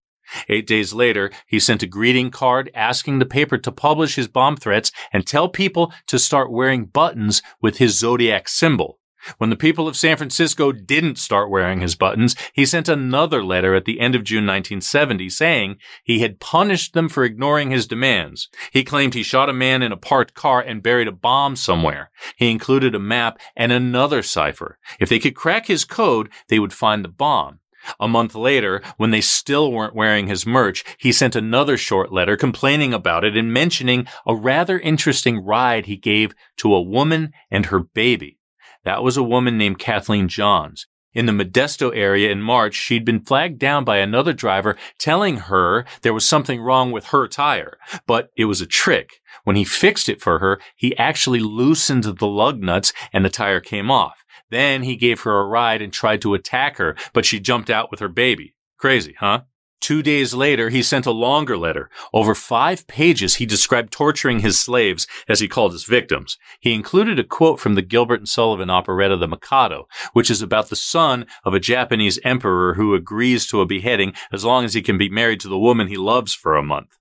Eight 0.49 0.67
days 0.67 0.93
later, 0.93 1.31
he 1.47 1.61
sent 1.61 1.83
a 1.83 1.87
greeting 1.87 2.31
card 2.31 2.71
asking 2.75 3.19
the 3.19 3.27
paper 3.27 3.59
to 3.59 3.73
publish 3.73 4.17
his 4.17 4.29
bomb 4.29 4.57
threats 4.57 4.91
and 5.13 5.27
tell 5.27 5.49
people 5.49 5.93
to 6.09 6.19
start 6.19 6.51
wearing 6.51 6.87
buttons 6.87 7.43
with 7.61 7.79
his 7.79 7.99
Zodiac 7.99 8.49
symbol. 8.49 8.96
When 9.39 9.51
the 9.51 9.57
people 9.57 9.89
of 9.89 9.97
San 9.97 10.17
Francisco 10.17 10.73
didn't 10.73 11.19
start 11.19 11.51
wearing 11.51 11.81
his 11.81 11.95
buttons, 11.95 12.37
he 12.53 12.65
sent 12.65 12.89
another 12.89 13.45
letter 13.45 13.75
at 13.75 13.85
the 13.85 14.01
end 14.01 14.15
of 14.15 14.25
June 14.25 14.47
1970 14.47 15.31
saying 15.31 15.77
he 16.05 16.21
had 16.21 16.41
punished 16.41 16.95
them 16.95 17.09
for 17.09 17.25
ignoring 17.25 17.71
his 17.71 17.87
demands. 17.87 18.49
He 18.73 18.85
claimed 18.85 19.15
he 19.15 19.23
shot 19.23 19.49
a 19.49 19.53
man 19.53 19.83
in 19.83 19.93
a 19.93 19.97
parked 19.97 20.35
car 20.35 20.61
and 20.61 20.83
buried 20.83 21.09
a 21.09 21.13
bomb 21.13 21.57
somewhere. 21.57 22.11
He 22.37 22.51
included 22.51 22.95
a 22.95 23.01
map 23.01 23.39
and 23.57 23.73
another 23.73 24.23
cipher. 24.23 24.79
If 25.01 25.09
they 25.09 25.19
could 25.19 25.35
crack 25.35 25.67
his 25.67 25.85
code, 25.85 26.31
they 26.49 26.59
would 26.59 26.73
find 26.73 27.05
the 27.05 27.09
bomb. 27.09 27.61
A 28.01 28.09
month 28.09 28.35
later, 28.35 28.83
when 28.97 29.11
they 29.11 29.21
still 29.21 29.71
weren't 29.71 29.95
wearing 29.95 30.27
his 30.27 30.47
merch, 30.47 30.85
he 30.99 31.13
sent 31.13 31.37
another 31.37 31.77
short 31.77 32.13
letter 32.13 32.37
complaining 32.37 32.93
about 32.93 33.25
it 33.25 33.37
and 33.37 33.53
mentioning 33.53 34.07
a 34.27 34.35
rather 34.35 34.79
interesting 34.79 35.45
ride 35.45 35.87
he 35.87 35.97
gave 35.97 36.35
to 36.57 36.75
a 36.75 36.83
woman 36.83 37.33
and 37.51 37.67
her 37.67 37.81
baby. 37.81 38.39
That 38.87 39.03
was 39.03 39.17
a 39.17 39.23
woman 39.25 39.59
named 39.59 39.81
Kathleen 39.81 40.29
Johns. 40.29 40.87
In 41.13 41.27
the 41.27 41.33
Modesto 41.33 41.91
area 41.93 42.31
in 42.31 42.41
March, 42.41 42.75
she'd 42.75 43.05
been 43.05 43.19
flagged 43.19 43.59
down 43.59 43.83
by 43.83 43.97
another 43.97 44.33
driver 44.33 44.77
telling 44.97 45.39
her 45.39 45.85
there 46.03 46.15
was 46.15 46.25
something 46.25 46.61
wrong 46.61 46.93
with 46.93 47.07
her 47.07 47.27
tire, 47.27 47.79
but 48.07 48.31
it 48.37 48.45
was 48.45 48.61
a 48.61 48.67
trick. 48.67 49.21
When 49.43 49.57
he 49.57 49.65
fixed 49.65 50.09
it 50.09 50.23
for 50.23 50.39
her, 50.39 50.61
he 50.77 50.97
actually 50.99 51.41
loosened 51.41 52.05
the 52.05 52.27
lug 52.29 52.63
nuts 52.63 52.93
and 53.13 53.25
the 53.25 53.29
tire 53.29 53.61
came 53.61 53.91
off. 53.91 54.25
Then 54.51 54.85
he 54.85 54.95
gave 54.95 55.23
her 55.23 55.41
a 55.41 55.49
ride 55.49 55.83
and 55.83 55.93
tried 55.93 56.23
to 56.23 56.35
attack 56.35 56.77
her, 56.77 56.95
but 57.13 57.25
she 57.27 57.41
jumped 57.41 57.71
out 57.71 57.91
with 57.91 57.99
her 57.99 58.09
baby. 58.09 58.55
Crazy, 58.79 59.17
huh? 59.19 59.41
Two 59.81 60.03
days 60.03 60.35
later, 60.35 60.71
he 60.71 60.83
sent 60.83 61.07
a 61.07 61.13
longer 61.13 61.57
letter. 61.57 61.91
Over 62.13 62.35
five 62.35 62.87
pages, 62.87 63.37
he 63.37 63.47
described 63.47 63.93
torturing 63.93 64.41
his 64.41 64.59
slaves, 64.59 65.07
as 65.29 65.41
he 65.41 65.49
called 65.49 65.73
his 65.73 65.85
victims. 65.85 66.39
He 66.61 66.75
included 66.75 67.19
a 67.19 67.25
quote 67.25 67.61
from 67.61 67.75
the 67.75 67.83
Gilbert 67.83 68.21
and 68.21 68.29
Sullivan 68.29 68.71
operetta 68.71 69.17
The 69.17 69.29
Mikado, 69.29 69.87
which 70.13 70.31
is 70.31 70.43
about 70.43 70.71
the 70.71 70.77
son 70.77 71.27
of 71.45 71.55
a 71.55 71.61
Japanese 71.61 72.19
emperor 72.25 72.75
who 72.75 72.95
agrees 72.95 73.47
to 73.49 73.61
a 73.61 73.67
beheading 73.67 74.15
as 74.33 74.45
long 74.45 74.65
as 74.65 74.75
he 74.75 74.83
can 74.83 74.99
be 74.99 75.09
married 75.09 75.41
to 75.41 75.49
the 75.49 75.59
woman 75.59 75.89
he 75.89 75.97
loves 75.97 76.35
for 76.35 76.57
a 76.57 76.63
month. 76.63 76.97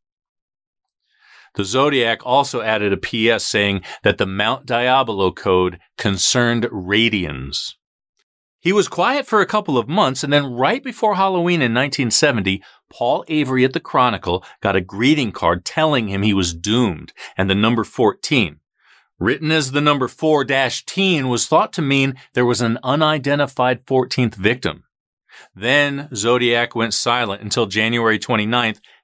The 1.55 1.63
Zodiac 1.63 2.19
also 2.25 2.61
added 2.61 2.91
a 2.91 2.97
PS 2.97 3.45
saying 3.45 3.81
that 4.03 4.17
the 4.17 4.25
Mount 4.25 4.65
Diablo 4.65 5.31
code 5.31 5.79
concerned 5.97 6.63
radians. 6.65 7.75
He 8.65 8.73
was 8.73 8.87
quiet 8.87 9.27
for 9.27 9.41
a 9.41 9.45
couple 9.45 9.77
of 9.77 9.87
months, 9.87 10.23
and 10.23 10.33
then 10.33 10.51
right 10.51 10.83
before 10.83 11.13
Halloween 11.13 11.61
in 11.61 11.71
1970, 11.71 12.63
Paul 12.91 13.23
Avery 13.27 13.63
at 13.63 13.73
the 13.73 13.79
Chronicle 13.79 14.43
got 14.59 14.75
a 14.75 14.81
greeting 14.81 15.31
card 15.31 15.63
telling 15.63 16.07
him 16.07 16.23
he 16.23 16.33
was 16.33 16.55
doomed 16.55 17.13
and 17.37 17.47
the 17.47 17.53
number 17.53 17.83
14. 17.83 18.59
Written 19.19 19.51
as 19.51 19.71
the 19.71 19.81
number 19.81 20.07
4-teen 20.07 21.29
was 21.29 21.45
thought 21.45 21.73
to 21.73 21.83
mean 21.83 22.15
there 22.33 22.43
was 22.43 22.59
an 22.59 22.79
unidentified 22.81 23.85
14th 23.85 24.33
victim. 24.33 24.85
Then 25.53 26.09
Zodiac 26.15 26.73
went 26.73 26.95
silent 26.95 27.43
until 27.43 27.67
January 27.67 28.17
29, 28.17 28.49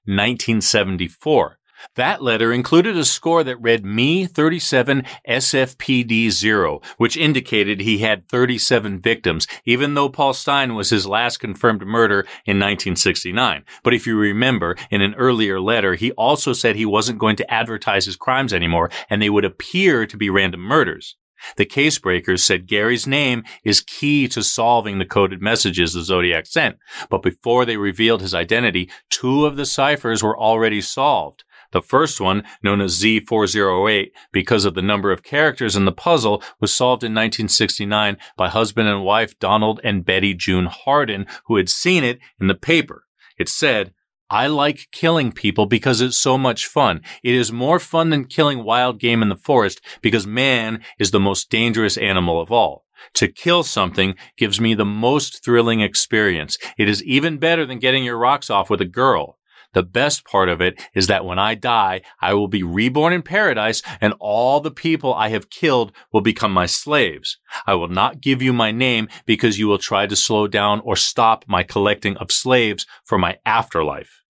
1974. 0.06 1.60
That 1.96 2.22
letter 2.22 2.52
included 2.52 2.98
a 2.98 3.06
score 3.06 3.44
that 3.44 3.62
read 3.62 3.86
Me 3.86 4.26
37 4.26 5.04
SFPD 5.28 6.30
0, 6.30 6.82
which 6.98 7.18
indicated 7.18 7.82
he 7.82 8.00
had 8.00 8.28
37 8.28 9.00
victims, 9.00 9.48
even 9.66 9.94
though 9.94 10.10
Paul 10.10 10.34
Stine 10.34 10.76
was 10.76 10.90
his 10.90 11.08
last 11.08 11.38
confirmed 11.38 11.86
murder 11.86 12.22
in 12.46 12.58
1969. 12.58 13.64
But 13.84 13.94
if 13.94 14.08
you 14.08 14.18
remember, 14.18 14.76
in 14.90 15.02
an 15.02 15.16
earlier 15.16 15.60
letter, 15.60 15.96
he 15.96 16.12
also 16.14 16.54
said 16.54 16.76
he 16.76 16.86
wasn't 16.86 17.20
going 17.20 17.36
to 17.38 17.54
advertise 17.54 18.06
his 18.06 18.16
crimes 18.16 18.54
anymore 18.54 18.90
and 19.10 19.22
they 19.22 19.30
would 19.30 19.46
appear 19.46 20.06
to 20.06 20.18
be 20.18 20.30
random 20.30 20.62
murders. 20.62 21.16
The 21.58 21.66
case 21.66 21.98
breakers 21.98 22.44
said 22.44 22.68
Gary's 22.68 23.08
name 23.08 23.44
is 23.64 23.82
key 23.82 24.28
to 24.28 24.44
solving 24.44 25.00
the 25.00 25.06
coded 25.06 25.42
messages 25.42 25.94
the 25.94 26.04
Zodiac 26.04 26.46
sent, 26.46 26.78
but 27.10 27.24
before 27.24 27.66
they 27.66 27.78
revealed 27.78 28.22
his 28.22 28.36
identity, 28.36 28.92
two 29.10 29.46
of 29.48 29.56
the 29.56 29.66
ciphers 29.66 30.22
were 30.22 30.38
already 30.38 30.82
solved. 30.82 31.44
The 31.72 31.82
first 31.82 32.20
one, 32.20 32.44
known 32.62 32.82
as 32.82 33.02
Z408, 33.02 34.12
because 34.32 34.66
of 34.66 34.74
the 34.74 34.82
number 34.82 35.12
of 35.12 35.24
characters 35.24 35.76
in 35.76 35.86
the 35.86 35.92
puzzle, 35.92 36.44
was 36.60 36.74
solved 36.74 37.04
in 37.04 37.14
1969 37.14 38.18
by 38.38 38.50
husband 38.50 38.90
and 38.90 39.04
wife 39.04 39.40
Donald 39.40 39.80
and 39.84 40.06
Betty 40.06 40.34
June 40.34 40.66
Harden, 40.66 41.26
who 41.46 41.56
had 41.56 41.70
seen 41.70 42.04
it 42.04 42.20
in 42.40 42.48
the 42.48 42.56
paper. 42.56 43.06
It 43.38 43.48
said, 43.50 43.94
I 44.30 44.48
like 44.48 44.88
killing 44.94 45.34
people 45.34 45.66
because 45.66 46.00
it's 46.00 46.16
so 46.16 46.38
much 46.38 46.66
fun. 46.66 47.02
It 47.22 47.36
is 47.36 47.52
more 47.52 47.80
fun 47.80 48.12
than 48.12 48.26
killing 48.26 48.64
wild 48.64 48.98
game 48.98 49.22
in 49.22 49.28
the 49.28 49.36
forest 49.36 49.82
because 50.02 50.26
man 50.26 50.84
is 50.98 51.12
the 51.12 51.20
most 51.20 51.50
dangerous 51.50 51.98
animal 51.98 52.40
of 52.40 52.50
all. 52.50 52.86
To 53.16 53.28
kill 53.28 53.64
something 53.64 54.16
gives 54.38 54.62
me 54.62 54.74
the 54.74 54.86
most 54.86 55.44
thrilling 55.44 55.82
experience. 55.82 56.58
It 56.78 56.88
is 56.88 57.04
even 57.04 57.40
better 57.40 57.66
than 57.66 57.80
getting 57.80 58.06
your 58.06 58.18
rocks 58.18 58.50
off 58.50 58.70
with 58.70 58.80
a 58.80 58.86
girl. 58.86 59.38
The 59.74 59.84
best 59.84 60.26
part 60.26 60.50
of 60.50 60.62
it 60.62 60.82
is 60.94 61.08
that 61.08 61.26
when 61.26 61.40
I 61.40 61.56
die, 61.56 62.02
I 62.20 62.34
will 62.34 62.48
be 62.48 62.64
reborn 62.64 63.14
in 63.14 63.22
paradise 63.22 63.82
and 64.02 64.14
all 64.20 64.60
the 64.60 64.72
people 64.72 65.14
I 65.14 65.30
have 65.30 65.50
killed 65.50 65.92
will 66.12 66.22
become 66.22 66.52
my 66.52 66.66
slaves. 66.66 67.38
I 67.66 67.76
will 67.76 67.88
not 67.88 68.22
give 68.22 68.42
you 68.42 68.52
my 68.52 68.72
name 68.72 69.08
because 69.26 69.60
you 69.60 69.68
will 69.68 69.78
try 69.78 70.08
to 70.08 70.16
slow 70.16 70.48
down 70.48 70.82
or 70.82 70.96
stop 70.96 71.46
my 71.48 71.64
collecting 71.64 72.18
of 72.18 72.32
slaves 72.32 72.86
for 73.06 73.18
my 73.18 73.38
afterlife. 73.46 74.22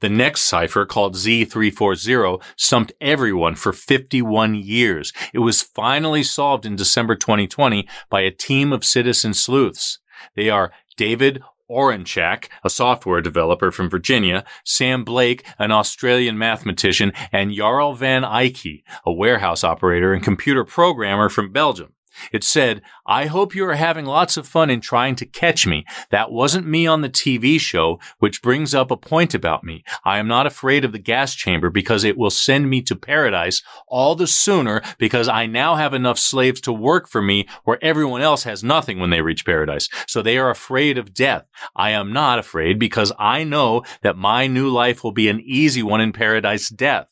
The 0.00 0.10
next 0.10 0.42
cipher, 0.42 0.84
called 0.84 1.14
Z340, 1.14 2.42
stumped 2.56 2.92
everyone 3.00 3.54
for 3.54 3.72
51 3.72 4.54
years. 4.54 5.12
It 5.32 5.38
was 5.38 5.62
finally 5.62 6.22
solved 6.22 6.66
in 6.66 6.76
December 6.76 7.16
2020 7.16 7.88
by 8.10 8.20
a 8.20 8.30
team 8.30 8.72
of 8.72 8.84
citizen 8.84 9.32
sleuths. 9.32 9.98
They 10.36 10.50
are 10.50 10.72
David 10.96 11.42
Oranchak, 11.70 12.48
a 12.64 12.70
software 12.70 13.20
developer 13.20 13.70
from 13.70 13.88
Virginia, 13.88 14.44
Sam 14.64 15.04
Blake, 15.04 15.44
an 15.58 15.70
Australian 15.70 16.36
mathematician, 16.36 17.12
and 17.32 17.52
Jarl 17.52 17.94
van 17.94 18.24
Eyck, 18.24 18.84
a 19.06 19.12
warehouse 19.12 19.62
operator 19.62 20.12
and 20.12 20.22
computer 20.22 20.64
programmer 20.64 21.28
from 21.28 21.52
Belgium. 21.52 21.92
It 22.32 22.44
said, 22.44 22.82
I 23.06 23.26
hope 23.26 23.54
you 23.54 23.66
are 23.66 23.74
having 23.74 24.04
lots 24.04 24.36
of 24.36 24.46
fun 24.46 24.70
in 24.70 24.80
trying 24.80 25.16
to 25.16 25.26
catch 25.26 25.66
me. 25.66 25.84
That 26.10 26.30
wasn't 26.30 26.66
me 26.66 26.86
on 26.86 27.00
the 27.00 27.08
TV 27.08 27.60
show, 27.60 27.98
which 28.18 28.42
brings 28.42 28.74
up 28.74 28.90
a 28.90 28.96
point 28.96 29.34
about 29.34 29.64
me. 29.64 29.84
I 30.04 30.18
am 30.18 30.28
not 30.28 30.46
afraid 30.46 30.84
of 30.84 30.92
the 30.92 30.98
gas 30.98 31.34
chamber 31.34 31.70
because 31.70 32.04
it 32.04 32.18
will 32.18 32.30
send 32.30 32.68
me 32.68 32.82
to 32.82 32.96
paradise 32.96 33.62
all 33.88 34.14
the 34.14 34.26
sooner 34.26 34.82
because 34.98 35.28
I 35.28 35.46
now 35.46 35.76
have 35.76 35.94
enough 35.94 36.18
slaves 36.18 36.60
to 36.62 36.72
work 36.72 37.08
for 37.08 37.22
me 37.22 37.46
where 37.64 37.82
everyone 37.82 38.22
else 38.22 38.44
has 38.44 38.62
nothing 38.64 38.98
when 38.98 39.10
they 39.10 39.22
reach 39.22 39.46
paradise. 39.46 39.88
So 40.06 40.22
they 40.22 40.38
are 40.38 40.50
afraid 40.50 40.98
of 40.98 41.14
death. 41.14 41.46
I 41.74 41.90
am 41.90 42.12
not 42.12 42.38
afraid 42.38 42.78
because 42.78 43.12
I 43.18 43.44
know 43.44 43.82
that 44.02 44.16
my 44.16 44.46
new 44.46 44.68
life 44.68 45.02
will 45.02 45.12
be 45.12 45.28
an 45.28 45.40
easy 45.40 45.82
one 45.82 46.00
in 46.00 46.12
paradise 46.12 46.68
death. 46.68 47.06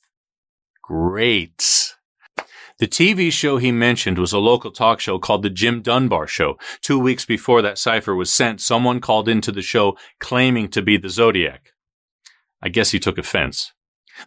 Great. 0.82 1.97
The 2.78 2.86
TV 2.86 3.32
show 3.32 3.56
he 3.56 3.72
mentioned 3.72 4.18
was 4.18 4.32
a 4.32 4.38
local 4.38 4.70
talk 4.70 5.00
show 5.00 5.18
called 5.18 5.42
The 5.42 5.50
Jim 5.50 5.82
Dunbar 5.82 6.28
Show. 6.28 6.56
Two 6.80 7.00
weeks 7.00 7.24
before 7.24 7.60
that 7.60 7.76
cipher 7.76 8.14
was 8.14 8.32
sent, 8.32 8.60
someone 8.60 9.00
called 9.00 9.28
into 9.28 9.50
the 9.50 9.62
show 9.62 9.96
claiming 10.20 10.68
to 10.68 10.80
be 10.80 10.96
the 10.96 11.08
Zodiac. 11.08 11.72
I 12.62 12.68
guess 12.68 12.92
he 12.92 13.00
took 13.00 13.18
offense. 13.18 13.72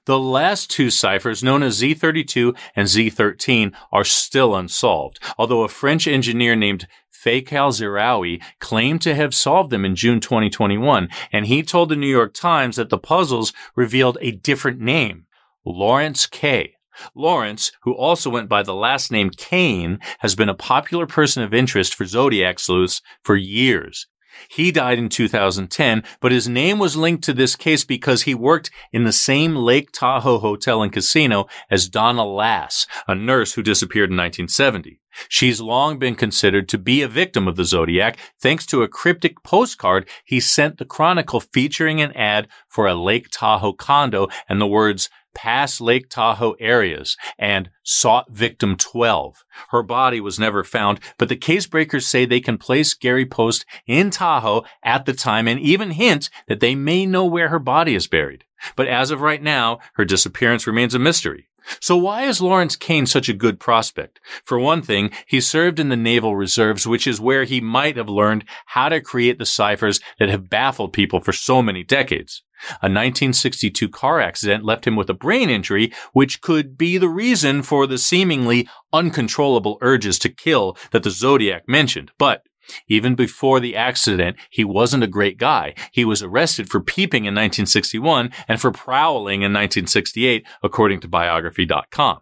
The 0.06 0.20
last 0.20 0.70
two 0.70 0.90
ciphers, 0.90 1.42
known 1.42 1.64
as 1.64 1.82
Z32 1.82 2.58
and 2.76 2.88
Z13, 2.90 3.74
are 3.92 4.04
still 4.04 4.54
unsolved, 4.54 5.20
although 5.38 5.64
a 5.64 5.70
French 5.70 6.06
engineer 6.06 6.56
named 6.56 6.88
Faisal 7.14 7.72
Ziraoui 7.72 8.42
claimed 8.60 9.02
to 9.04 9.16
have 9.16 9.34
solved 9.34 9.70
them 9.70 9.86
in 9.86 9.96
June 9.96 10.20
2021, 10.20 11.08
and 11.32 11.46
he 11.46 11.64
told 11.64 11.88
the 11.88 11.96
New 11.96 12.08
York 12.08 12.34
Times 12.34 12.76
that 12.76 12.90
the 12.90 12.98
puzzles 12.98 13.54
revealed 13.76 14.18
a 14.20 14.32
different 14.32 14.82
name, 14.82 15.26
Lawrence 15.66 16.26
K. 16.26 16.76
Lawrence, 17.16 17.72
who 17.82 17.94
also 17.94 18.30
went 18.30 18.50
by 18.50 18.64
the 18.64 18.74
last 18.74 19.12
name 19.12 19.30
Kane, 19.30 20.00
has 20.20 20.36
been 20.36 20.50
a 20.50 20.54
popular 20.54 21.06
person 21.06 21.44
of 21.44 21.54
interest 21.54 21.96
for 21.96 22.06
Zodiac 22.06 22.60
sleuths 22.60 23.02
for 23.24 23.36
years. 23.36 24.08
He 24.50 24.72
died 24.72 24.98
in 24.98 25.10
2010, 25.10 26.04
but 26.20 26.32
his 26.32 26.48
name 26.48 26.80
was 26.80 26.96
linked 26.96 27.24
to 27.26 27.34
this 27.34 27.56
case 27.56 27.84
because 27.84 28.24
he 28.24 28.34
worked 28.34 28.72
in 28.92 29.04
the 29.04 29.12
same 29.12 29.56
Lake 29.56 29.92
Tahoe 29.92 30.40
hotel 30.40 30.82
and 30.82 30.92
casino 30.92 31.48
as 31.70 31.90
Donna 31.90 32.26
Lass, 32.26 32.88
a 33.08 33.16
nurse 33.16 33.54
who 33.54 33.64
disappeared 33.64 34.10
in 34.10 34.18
1970. 34.18 35.00
She's 35.28 35.60
long 35.60 36.00
been 36.00 36.16
considered 36.16 36.70
to 36.70 36.78
be 36.78 37.02
a 37.02 37.08
victim 37.08 37.48
of 37.48 37.58
the 37.58 37.66
Zodiac 37.66 38.18
thanks 38.40 38.66
to 38.68 38.82
a 38.82 38.88
cryptic 38.88 39.44
postcard 39.44 40.08
he 40.24 40.40
sent 40.40 40.78
the 40.78 40.86
Chronicle 40.86 41.42
featuring 41.42 42.00
an 42.00 42.14
ad 42.14 42.48
for 42.70 42.88
a 42.88 42.96
Lake 42.96 43.28
Tahoe 43.30 43.74
condo 43.74 44.30
and 44.48 44.62
the 44.62 44.68
words, 44.68 45.10
past 45.34 45.82
Lake 45.82 46.10
Tahoe 46.10 46.54
areas 46.60 47.18
and 47.38 47.70
sought 47.84 48.32
victim 48.32 48.76
12. 48.76 49.44
Her 49.70 49.84
body 49.84 50.20
was 50.20 50.40
never 50.40 50.64
found, 50.64 51.00
but 51.18 51.30
the 51.30 51.36
case 51.36 51.68
breakers 51.68 52.08
say 52.08 52.26
they 52.26 52.40
can 52.40 52.58
place 52.58 52.94
Gary 52.94 53.26
Poste 53.26 53.66
in 53.88 54.10
Tahoe 54.10 54.64
at 54.84 55.06
the 55.06 55.14
time 55.14 55.48
and 55.48 55.60
even 55.60 55.92
hint 55.92 56.30
that 56.48 56.60
they 56.60 56.76
may 56.76 57.06
know 57.06 57.26
where 57.26 57.50
her 57.50 57.60
body 57.60 57.96
is 57.96 58.08
buried. 58.08 58.46
But 58.76 58.88
as 58.88 59.12
of 59.12 59.22
right 59.22 59.42
now, 59.42 59.80
her 59.94 60.06
disappearance 60.06 60.68
remains 60.68 60.94
a 60.94 61.00
mystery. 61.00 61.48
So 61.80 61.96
why 61.96 62.24
is 62.24 62.42
Lawrence 62.42 62.76
Kane 62.76 63.06
such 63.06 63.30
a 63.30 63.34
good 63.34 63.60
prospect? 63.60 64.20
For 64.44 64.60
one 64.60 64.82
thing, 64.82 65.12
he 65.28 65.40
served 65.40 65.80
in 65.80 65.90
the 65.90 65.96
Naval 65.96 66.36
Reserves, 66.36 66.88
which 66.88 67.06
is 67.06 67.22
where 67.22 67.44
he 67.44 67.62
might 67.62 67.98
have 67.98 68.10
learned 68.10 68.46
how 68.68 68.90
to 68.90 69.00
create 69.00 69.38
the 69.38 69.46
ciphers 69.46 70.00
that 70.20 70.30
have 70.30 70.50
baffled 70.50 70.94
people 70.94 71.20
for 71.20 71.34
so 71.34 71.62
many 71.62 71.84
decades. 71.84 72.44
A 72.82 72.88
1962 72.88 73.90
car 73.90 74.20
accident 74.20 74.64
left 74.64 74.86
him 74.86 74.96
with 74.96 75.10
a 75.10 75.14
brain 75.14 75.50
injury, 75.50 75.92
which 76.14 76.42
could 76.42 76.78
be 76.78 76.98
the 76.98 77.10
reason 77.10 77.64
for 77.64 77.88
the 77.88 77.98
seemingly 77.98 78.68
uncontrollable 78.94 79.78
urges 79.82 80.20
to 80.20 80.30
kill 80.30 80.78
that 80.92 81.04
the 81.04 81.10
Zodiac 81.10 81.68
mentioned. 81.68 82.12
But 82.18 82.44
even 82.88 83.16
before 83.16 83.60
the 83.60 83.76
accident, 83.76 84.38
he 84.50 84.64
wasn't 84.64 85.04
a 85.04 85.08
great 85.08 85.38
guy. 85.38 85.74
He 85.92 86.06
was 86.06 86.24
arrested 86.24 86.70
for 86.70 86.80
peeping 86.80 87.26
in 87.26 87.34
1961 87.34 88.32
and 88.48 88.62
for 88.62 88.72
prowling 88.72 89.42
in 89.42 89.52
1968, 89.52 90.46
according 90.64 91.00
to 91.02 91.08
biography.com. 91.08 92.20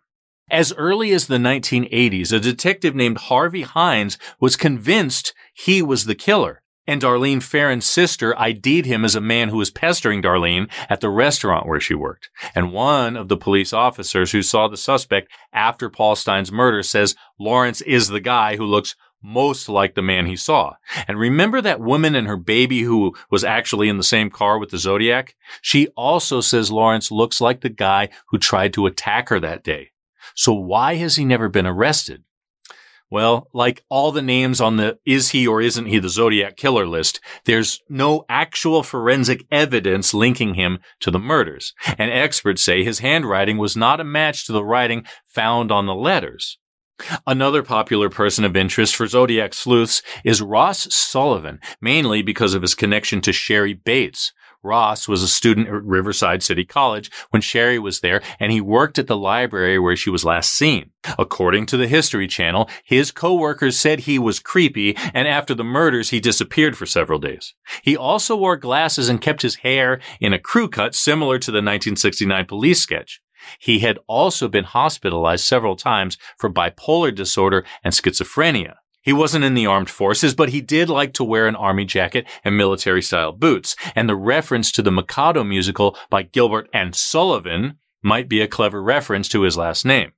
As 0.51 0.73
early 0.73 1.11
as 1.11 1.27
the 1.27 1.37
1980s, 1.37 2.33
a 2.33 2.39
detective 2.39 2.95
named 2.95 3.17
Harvey 3.17 3.61
Hines 3.61 4.17
was 4.39 4.55
convinced 4.55 5.33
he 5.53 5.81
was 5.81 6.05
the 6.05 6.15
killer 6.15 6.63
and 6.89 7.01
Darlene 7.01 7.43
Ferrin's 7.43 7.85
sister 7.85 8.37
ID'd 8.39 8.87
him 8.87 9.05
as 9.05 9.13
a 9.13 9.21
man 9.21 9.49
who 9.49 9.57
was 9.57 9.69
pestering 9.69 10.23
Darlene 10.23 10.69
at 10.89 11.01
the 11.01 11.09
restaurant 11.09 11.67
where 11.67 11.79
she 11.79 11.93
worked. 11.93 12.31
And 12.55 12.73
one 12.73 13.15
of 13.15 13.27
the 13.27 13.37
police 13.37 13.73
officers 13.73 14.31
who 14.31 14.41
saw 14.41 14.67
the 14.67 14.75
suspect 14.75 15.31
after 15.53 15.87
Paul 15.87 16.15
Stine's 16.15 16.51
murder 16.51 16.81
says 16.81 17.15
Lawrence 17.39 17.81
is 17.81 18.07
the 18.07 18.19
guy 18.19 18.55
who 18.55 18.65
looks 18.65 18.95
most 19.21 19.69
like 19.69 19.93
the 19.93 20.01
man 20.01 20.25
he 20.25 20.35
saw. 20.35 20.73
And 21.07 21.19
remember 21.19 21.61
that 21.61 21.79
woman 21.79 22.15
and 22.15 22.27
her 22.27 22.37
baby 22.37 22.81
who 22.81 23.15
was 23.29 23.43
actually 23.43 23.87
in 23.87 23.97
the 23.97 24.03
same 24.03 24.31
car 24.31 24.57
with 24.57 24.69
the 24.69 24.79
Zodiac? 24.79 25.35
She 25.61 25.89
also 25.89 26.41
says 26.41 26.71
Lawrence 26.71 27.11
looks 27.11 27.39
like 27.39 27.61
the 27.61 27.69
guy 27.69 28.09
who 28.29 28.39
tried 28.39 28.73
to 28.73 28.87
attack 28.87 29.29
her 29.29 29.39
that 29.41 29.63
day. 29.63 29.91
So 30.35 30.53
why 30.53 30.95
has 30.95 31.17
he 31.17 31.25
never 31.25 31.49
been 31.49 31.67
arrested? 31.67 32.23
Well, 33.11 33.47
like 33.53 33.83
all 33.89 34.11
the 34.11 34.21
names 34.21 34.61
on 34.61 34.77
the 34.77 34.99
is 35.03 35.29
he 35.29 35.47
or 35.47 35.61
isn't 35.61 35.87
he 35.87 35.97
the 35.97 36.09
Zodiac 36.09 36.57
killer 36.57 36.87
list, 36.87 37.19
there's 37.45 37.81
no 37.89 38.23
actual 38.29 38.83
forensic 38.83 39.45
evidence 39.51 40.13
linking 40.13 40.53
him 40.53 40.79
to 40.99 41.09
the 41.09 41.17
murders. 41.17 41.73
And 41.97 42.11
experts 42.11 42.63
say 42.63 42.83
his 42.83 42.99
handwriting 42.99 43.57
was 43.57 43.75
not 43.75 43.99
a 43.99 44.03
match 44.03 44.45
to 44.45 44.51
the 44.51 44.63
writing 44.63 45.05
found 45.25 45.71
on 45.71 45.87
the 45.87 45.95
letters. 45.95 46.59
Another 47.25 47.63
popular 47.63 48.09
person 48.09 48.43
of 48.43 48.57
interest 48.57 48.95
for 48.95 49.07
Zodiac 49.07 49.53
sleuths 49.53 50.03
is 50.23 50.41
Ross 50.41 50.93
Sullivan, 50.93 51.59
mainly 51.81 52.21
because 52.21 52.53
of 52.53 52.61
his 52.61 52.75
connection 52.75 53.21
to 53.21 53.31
Sherry 53.31 53.73
Bates, 53.73 54.33
Ross 54.61 55.07
was 55.07 55.23
a 55.23 55.27
student 55.27 55.67
at 55.67 55.83
Riverside 55.83 56.43
City 56.43 56.65
College 56.65 57.09
when 57.29 57.41
Sherry 57.41 57.79
was 57.79 58.01
there, 58.01 58.21
and 58.39 58.51
he 58.51 58.61
worked 58.61 58.99
at 58.99 59.07
the 59.07 59.17
library 59.17 59.79
where 59.79 59.95
she 59.95 60.09
was 60.09 60.25
last 60.25 60.51
seen. 60.51 60.91
According 61.17 61.65
to 61.67 61.77
the 61.77 61.87
History 61.87 62.27
Channel, 62.27 62.69
his 62.83 63.11
coworkers 63.11 63.79
said 63.79 64.01
he 64.01 64.19
was 64.19 64.39
creepy, 64.39 64.97
and 65.13 65.27
after 65.27 65.55
the 65.55 65.63
murders, 65.63 66.09
he 66.09 66.19
disappeared 66.19 66.77
for 66.77 66.85
several 66.85 67.19
days. 67.19 67.53
He 67.83 67.95
also 67.95 68.35
wore 68.35 68.57
glasses 68.57 69.07
and 69.07 69.21
kept 69.21 69.41
his 69.41 69.55
hair 69.57 69.99
in 70.19 70.33
a 70.33 70.39
crew 70.39 70.67
cut 70.67 70.93
similar 70.93 71.39
to 71.39 71.51
the 71.51 71.57
1969 71.57 72.45
police 72.45 72.81
sketch. 72.81 73.21
He 73.59 73.79
had 73.79 73.99
also 74.07 74.47
been 74.47 74.65
hospitalized 74.65 75.45
several 75.45 75.75
times 75.75 76.17
for 76.37 76.49
bipolar 76.49 77.15
disorder 77.15 77.63
and 77.83 77.93
schizophrenia. 77.93 78.75
He 79.01 79.13
wasn't 79.13 79.45
in 79.45 79.53
the 79.53 79.65
armed 79.65 79.89
forces, 79.89 80.35
but 80.35 80.49
he 80.49 80.61
did 80.61 80.89
like 80.89 81.13
to 81.13 81.23
wear 81.23 81.47
an 81.47 81.55
army 81.55 81.85
jacket 81.85 82.27
and 82.43 82.57
military 82.57 83.01
style 83.01 83.31
boots. 83.31 83.75
And 83.95 84.09
the 84.09 84.15
reference 84.15 84.71
to 84.73 84.81
the 84.81 84.91
Mikado 84.91 85.43
musical 85.43 85.97
by 86.09 86.23
Gilbert 86.23 86.69
and 86.73 86.95
Sullivan 86.95 87.77
might 88.01 88.29
be 88.29 88.41
a 88.41 88.47
clever 88.47 88.81
reference 88.81 89.29
to 89.29 89.41
his 89.41 89.57
last 89.57 89.85
name. 89.85 90.11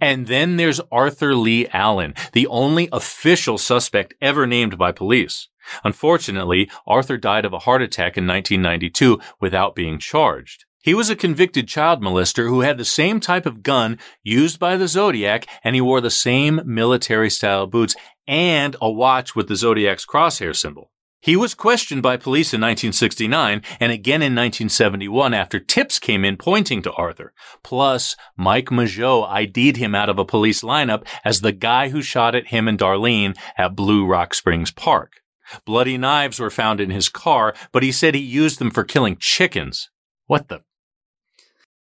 And 0.00 0.26
then 0.26 0.56
there's 0.56 0.80
Arthur 0.90 1.34
Lee 1.34 1.66
Allen, 1.68 2.14
the 2.32 2.46
only 2.48 2.90
official 2.92 3.56
suspect 3.56 4.14
ever 4.20 4.46
named 4.46 4.76
by 4.76 4.92
police. 4.92 5.48
Unfortunately, 5.84 6.70
Arthur 6.86 7.16
died 7.16 7.44
of 7.44 7.52
a 7.52 7.60
heart 7.60 7.80
attack 7.80 8.18
in 8.18 8.26
1992 8.26 9.20
without 9.40 9.74
being 9.74 9.98
charged. 9.98 10.66
He 10.84 10.94
was 10.94 11.10
a 11.10 11.16
convicted 11.16 11.68
child 11.68 12.02
molester 12.02 12.48
who 12.48 12.62
had 12.62 12.76
the 12.76 12.84
same 12.84 13.20
type 13.20 13.46
of 13.46 13.62
gun 13.62 14.00
used 14.24 14.58
by 14.58 14.76
the 14.76 14.88
Zodiac 14.88 15.46
and 15.62 15.76
he 15.76 15.80
wore 15.80 16.00
the 16.00 16.10
same 16.10 16.60
military 16.64 17.30
style 17.30 17.68
boots 17.68 17.94
and 18.26 18.74
a 18.80 18.90
watch 18.90 19.36
with 19.36 19.46
the 19.46 19.54
Zodiac's 19.54 20.04
crosshair 20.04 20.56
symbol. 20.56 20.90
He 21.20 21.36
was 21.36 21.54
questioned 21.54 22.02
by 22.02 22.16
police 22.16 22.52
in 22.52 22.60
1969 22.60 23.62
and 23.78 23.92
again 23.92 24.22
in 24.22 24.34
1971 24.34 25.32
after 25.32 25.60
tips 25.60 26.00
came 26.00 26.24
in 26.24 26.36
pointing 26.36 26.82
to 26.82 26.92
Arthur. 26.94 27.32
Plus, 27.62 28.16
Mike 28.36 28.70
Mageau 28.70 29.24
ID'd 29.30 29.76
him 29.76 29.94
out 29.94 30.08
of 30.08 30.18
a 30.18 30.24
police 30.24 30.62
lineup 30.62 31.06
as 31.24 31.42
the 31.42 31.52
guy 31.52 31.90
who 31.90 32.02
shot 32.02 32.34
at 32.34 32.48
him 32.48 32.66
and 32.66 32.76
Darlene 32.76 33.38
at 33.56 33.76
Blue 33.76 34.04
Rock 34.04 34.34
Springs 34.34 34.72
Park. 34.72 35.20
Bloody 35.64 35.96
knives 35.96 36.40
were 36.40 36.50
found 36.50 36.80
in 36.80 36.90
his 36.90 37.08
car, 37.08 37.54
but 37.70 37.84
he 37.84 37.92
said 37.92 38.16
he 38.16 38.20
used 38.20 38.58
them 38.58 38.72
for 38.72 38.82
killing 38.82 39.16
chickens. 39.16 39.88
What 40.26 40.48
the? 40.48 40.62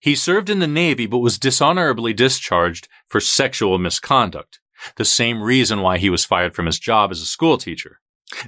He 0.06 0.14
served 0.14 0.48
in 0.48 0.60
the 0.60 0.68
Navy 0.68 1.06
but 1.06 1.18
was 1.18 1.36
dishonorably 1.36 2.12
discharged 2.12 2.86
for 3.08 3.18
sexual 3.18 3.76
misconduct. 3.76 4.60
The 4.94 5.04
same 5.04 5.42
reason 5.42 5.80
why 5.80 5.98
he 5.98 6.10
was 6.10 6.24
fired 6.24 6.54
from 6.54 6.66
his 6.66 6.78
job 6.78 7.10
as 7.10 7.20
a 7.20 7.26
schoolteacher. 7.26 7.98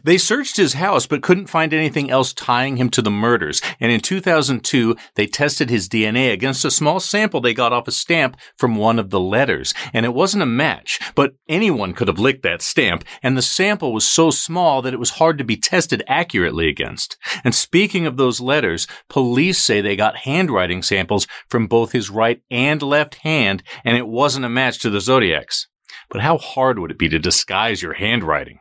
They 0.02 0.18
searched 0.18 0.56
his 0.56 0.74
house 0.74 1.06
but 1.06 1.22
couldn't 1.22 1.46
find 1.46 1.72
anything 1.72 2.10
else 2.10 2.32
tying 2.32 2.78
him 2.78 2.90
to 2.90 3.00
the 3.00 3.12
murders. 3.12 3.62
And 3.78 3.92
in 3.92 4.00
2002, 4.00 4.96
they 5.14 5.26
tested 5.26 5.70
his 5.70 5.88
DNA 5.88 6.32
against 6.32 6.64
a 6.64 6.70
small 6.70 6.98
sample 6.98 7.40
they 7.40 7.54
got 7.54 7.72
off 7.72 7.86
a 7.86 7.92
stamp 7.92 8.36
from 8.56 8.74
one 8.74 8.98
of 8.98 9.10
the 9.10 9.20
letters. 9.20 9.74
And 9.92 10.04
it 10.04 10.14
wasn't 10.14 10.42
a 10.42 10.46
match, 10.46 10.98
but 11.14 11.34
anyone 11.48 11.94
could 11.94 12.08
have 12.08 12.18
licked 12.18 12.42
that 12.42 12.60
stamp. 12.60 13.04
And 13.22 13.36
the 13.36 13.42
sample 13.42 13.92
was 13.92 14.06
so 14.06 14.30
small 14.30 14.82
that 14.82 14.94
it 14.94 14.98
was 14.98 15.10
hard 15.10 15.38
to 15.38 15.44
be 15.44 15.56
tested 15.56 16.02
accurately 16.08 16.68
against. 16.68 17.16
And 17.44 17.54
speaking 17.54 18.04
of 18.04 18.16
those 18.16 18.40
letters, 18.40 18.88
police 19.08 19.58
say 19.58 19.80
they 19.80 19.94
got 19.94 20.16
handwriting 20.16 20.82
samples 20.82 21.28
from 21.48 21.68
both 21.68 21.92
his 21.92 22.10
right 22.10 22.42
and 22.50 22.82
left 22.82 23.16
hand, 23.16 23.62
and 23.84 23.96
it 23.96 24.08
wasn't 24.08 24.44
a 24.44 24.50
match 24.50 24.80
to 24.80 24.90
the 24.90 25.00
Zodiac's. 25.00 25.68
But 26.10 26.22
how 26.22 26.38
hard 26.38 26.80
would 26.80 26.90
it 26.90 26.98
be 26.98 27.08
to 27.10 27.18
disguise 27.20 27.80
your 27.80 27.94
handwriting? 27.94 28.58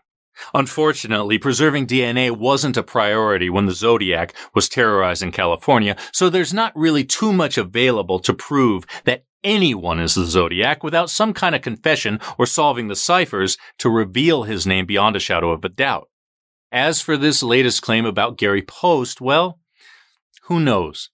Unfortunately, 0.54 1.38
preserving 1.38 1.88
DNA 1.88 2.32
wasn't 2.32 2.78
a 2.78 2.84
priority 2.84 3.50
when 3.50 3.65
the 3.65 3.73
Zodiac 3.73 4.34
was 4.54 4.69
terrorizing 4.69 5.32
California, 5.32 5.95
so 6.12 6.30
there's 6.30 6.54
not 6.54 6.76
really 6.76 7.04
too 7.04 7.34
much 7.34 7.58
available 7.58 8.19
to 8.19 8.34
prove 8.34 8.86
that 9.06 9.26
anyone 9.43 10.00
is 10.00 10.15
the 10.15 10.26
Zodiac 10.26 10.84
without 10.84 11.10
some 11.10 11.34
kind 11.34 11.56
of 11.56 11.62
confession 11.62 12.19
or 12.38 12.45
solving 12.45 12.88
the 12.88 12.95
ciphers 12.95 13.58
to 13.80 13.89
reveal 13.89 14.43
his 14.43 14.67
name 14.67 14.86
beyond 14.86 15.15
a 15.15 15.19
shadow 15.19 15.52
of 15.52 15.63
a 15.63 15.69
doubt. 15.69 16.10
As 16.71 17.02
for 17.02 17.17
this 17.17 17.41
latest 17.41 17.82
claim 17.82 18.06
about 18.06 18.38
Gary 18.38 18.62
Poste, 18.62 19.21
well, 19.21 19.60
who 20.43 20.60
knows? 20.60 21.10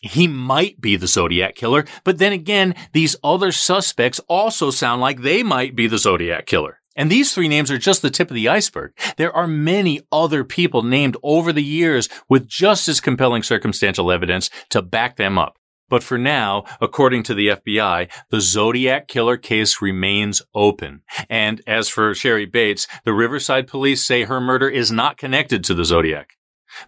He 0.00 0.26
might 0.26 0.80
be 0.80 0.96
the 0.96 1.06
Zodiac 1.06 1.54
killer, 1.54 1.84
but 2.02 2.18
then 2.18 2.32
again, 2.32 2.74
these 2.92 3.16
other 3.22 3.52
suspects 3.52 4.20
also 4.28 4.70
sound 4.70 5.00
like 5.00 5.22
they 5.22 5.42
might 5.42 5.76
be 5.76 5.86
the 5.86 5.98
Zodiac 5.98 6.46
killer. 6.46 6.80
And 6.96 7.10
these 7.10 7.32
three 7.32 7.48
names 7.48 7.70
are 7.70 7.78
just 7.78 8.02
the 8.02 8.10
tip 8.10 8.30
of 8.30 8.34
the 8.34 8.48
iceberg. 8.48 8.92
There 9.16 9.34
are 9.34 9.46
many 9.46 10.00
other 10.10 10.44
people 10.44 10.82
named 10.82 11.16
over 11.22 11.52
the 11.52 11.62
years 11.62 12.08
with 12.28 12.46
just 12.48 12.88
as 12.88 13.00
compelling 13.00 13.42
circumstantial 13.42 14.12
evidence 14.12 14.50
to 14.70 14.82
back 14.82 15.16
them 15.16 15.38
up. 15.38 15.56
But 15.88 16.02
for 16.02 16.16
now, 16.16 16.64
according 16.80 17.22
to 17.24 17.34
the 17.34 17.48
FBI, 17.48 18.10
the 18.30 18.40
Zodiac 18.40 19.08
killer 19.08 19.36
case 19.36 19.82
remains 19.82 20.40
open. 20.54 21.02
And 21.28 21.60
as 21.66 21.90
for 21.90 22.14
Sherry 22.14 22.46
Bates, 22.46 22.86
the 23.04 23.12
Riverside 23.12 23.66
police 23.66 24.06
say 24.06 24.24
her 24.24 24.40
murder 24.40 24.70
is 24.70 24.90
not 24.90 25.18
connected 25.18 25.62
to 25.64 25.74
the 25.74 25.84
Zodiac. 25.84 26.30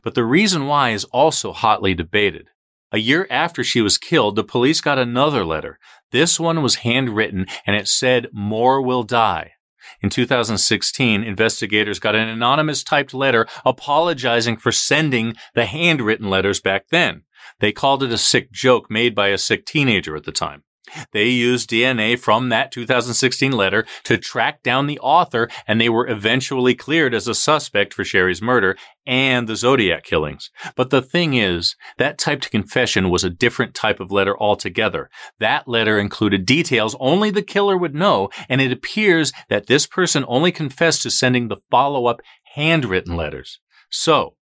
But 0.02 0.14
the 0.14 0.24
reason 0.24 0.66
why 0.66 0.90
is 0.90 1.04
also 1.04 1.52
hotly 1.52 1.92
debated. 1.92 2.48
A 2.92 2.98
year 2.98 3.26
after 3.28 3.62
she 3.62 3.82
was 3.82 3.98
killed, 3.98 4.36
the 4.36 4.44
police 4.44 4.80
got 4.80 4.98
another 4.98 5.44
letter. 5.44 5.78
This 6.10 6.40
one 6.40 6.62
was 6.62 6.76
handwritten 6.76 7.46
and 7.66 7.76
it 7.76 7.88
said, 7.88 8.28
more 8.32 8.80
will 8.80 9.02
die. 9.02 9.52
In 10.00 10.10
2016, 10.10 11.22
investigators 11.22 11.98
got 11.98 12.14
an 12.14 12.28
anonymous 12.28 12.82
typed 12.82 13.14
letter 13.14 13.46
apologizing 13.64 14.56
for 14.56 14.72
sending 14.72 15.34
the 15.54 15.66
handwritten 15.66 16.28
letters 16.30 16.60
back 16.60 16.88
then. 16.88 17.22
They 17.60 17.72
called 17.72 18.02
it 18.02 18.12
a 18.12 18.18
sick 18.18 18.50
joke 18.52 18.90
made 18.90 19.14
by 19.14 19.28
a 19.28 19.38
sick 19.38 19.66
teenager 19.66 20.16
at 20.16 20.24
the 20.24 20.32
time. 20.32 20.64
They 21.12 21.28
used 21.28 21.70
DNA 21.70 22.18
from 22.18 22.48
that 22.48 22.72
2016 22.72 23.52
letter 23.52 23.86
to 24.04 24.18
track 24.18 24.62
down 24.62 24.86
the 24.86 24.98
author, 25.00 25.48
and 25.66 25.80
they 25.80 25.88
were 25.88 26.08
eventually 26.08 26.74
cleared 26.74 27.14
as 27.14 27.28
a 27.28 27.34
suspect 27.34 27.94
for 27.94 28.04
Sherry's 28.04 28.42
murder 28.42 28.76
and 29.06 29.48
the 29.48 29.56
Zodiac 29.56 30.04
killings. 30.04 30.50
But 30.76 30.90
the 30.90 31.02
thing 31.02 31.34
is, 31.34 31.76
that 31.98 32.18
typed 32.18 32.50
confession 32.50 33.10
was 33.10 33.24
a 33.24 33.30
different 33.30 33.74
type 33.74 34.00
of 34.00 34.10
letter 34.10 34.38
altogether. 34.38 35.10
That 35.38 35.68
letter 35.68 35.98
included 35.98 36.46
details 36.46 36.96
only 37.00 37.30
the 37.30 37.42
killer 37.42 37.76
would 37.76 37.94
know, 37.94 38.30
and 38.48 38.60
it 38.60 38.72
appears 38.72 39.32
that 39.48 39.66
this 39.66 39.86
person 39.86 40.24
only 40.28 40.52
confessed 40.52 41.02
to 41.02 41.10
sending 41.10 41.48
the 41.48 41.60
follow-up 41.70 42.20
handwritten 42.54 43.16
letters. 43.16 43.60
So, 43.90 44.36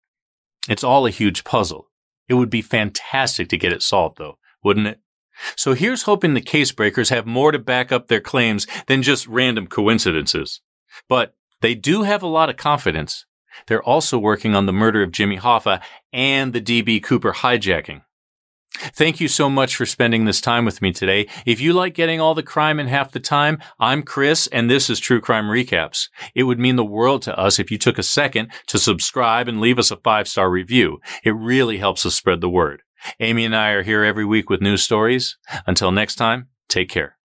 it's 0.69 0.85
all 0.85 1.07
a 1.07 1.11
huge 1.11 1.45
puzzle. 1.45 1.89
It 2.29 2.35
would 2.35 2.51
be 2.51 2.63
fantastic 2.63 3.49
to 3.49 3.59
get 3.59 3.73
it 3.73 3.83
solved, 3.83 4.19
though, 4.19 4.39
wouldn't 4.63 4.87
it? 4.87 5.01
So 5.57 5.75
here's 5.75 6.03
hoping 6.03 6.35
the 6.35 6.41
case 6.41 6.73
breakers 6.73 7.09
have 7.11 7.27
more 7.27 7.53
to 7.53 7.59
back 7.59 7.93
up 7.93 8.09
their 8.09 8.21
claims 8.21 8.67
than 8.87 9.03
just 9.03 9.27
random 9.27 9.67
coincidences. 9.67 10.61
But 11.09 11.35
they 11.61 11.75
do 11.75 12.03
have 12.03 12.23
a 12.23 12.29
lot 12.29 12.51
of 12.51 12.57
confidence. 12.57 13.27
They're 13.67 13.83
also 13.83 14.19
working 14.19 14.55
on 14.55 14.67
the 14.67 14.73
murder 14.73 15.03
of 15.03 15.13
Jimmy 15.13 15.39
Hoffa 15.39 15.81
and 16.13 16.53
the 16.53 16.61
DB 16.61 17.03
Cooper 17.03 17.33
hijacking. 17.33 18.03
Thank 18.73 19.21
you 19.21 19.29
so 19.29 19.51
much 19.51 19.75
for 19.75 19.85
spending 19.85 20.25
this 20.25 20.41
time 20.41 20.65
with 20.65 20.81
me 20.81 20.93
today. 20.93 21.27
If 21.45 21.61
you 21.61 21.73
like 21.73 21.93
getting 21.93 22.21
all 22.21 22.35
the 22.35 22.43
crime 22.43 22.79
in 22.79 22.87
half 22.87 23.11
the 23.11 23.21
time, 23.21 23.59
I'm 23.81 24.03
Chris 24.03 24.47
and 24.47 24.71
this 24.71 24.89
is 24.89 25.01
True 25.01 25.21
Crime 25.21 25.47
Recaps. 25.47 26.09
It 26.35 26.45
would 26.45 26.59
mean 26.59 26.77
the 26.77 26.85
world 26.85 27.23
to 27.23 27.37
us 27.37 27.59
if 27.59 27.71
you 27.71 27.79
took 27.79 27.99
a 27.99 28.03
second 28.03 28.53
to 28.69 28.79
subscribe 28.79 29.49
and 29.49 29.61
leave 29.61 29.79
us 29.79 29.91
a 29.91 29.97
five 29.97 30.29
star 30.29 30.49
review. 30.49 31.01
It 31.25 31.35
really 31.35 31.79
helps 31.79 32.07
us 32.07 32.15
spread 32.15 32.41
the 32.41 32.49
word. 32.49 32.83
Amy 33.19 33.45
and 33.45 33.55
I 33.55 33.71
are 33.71 33.83
here 33.83 34.05
every 34.05 34.25
week 34.25 34.51
with 34.51 34.61
news 34.61 34.83
stories. 34.83 35.37
Until 35.67 35.93
next 35.93 36.17
time, 36.17 36.49
take 36.69 36.89
care. 36.89 37.20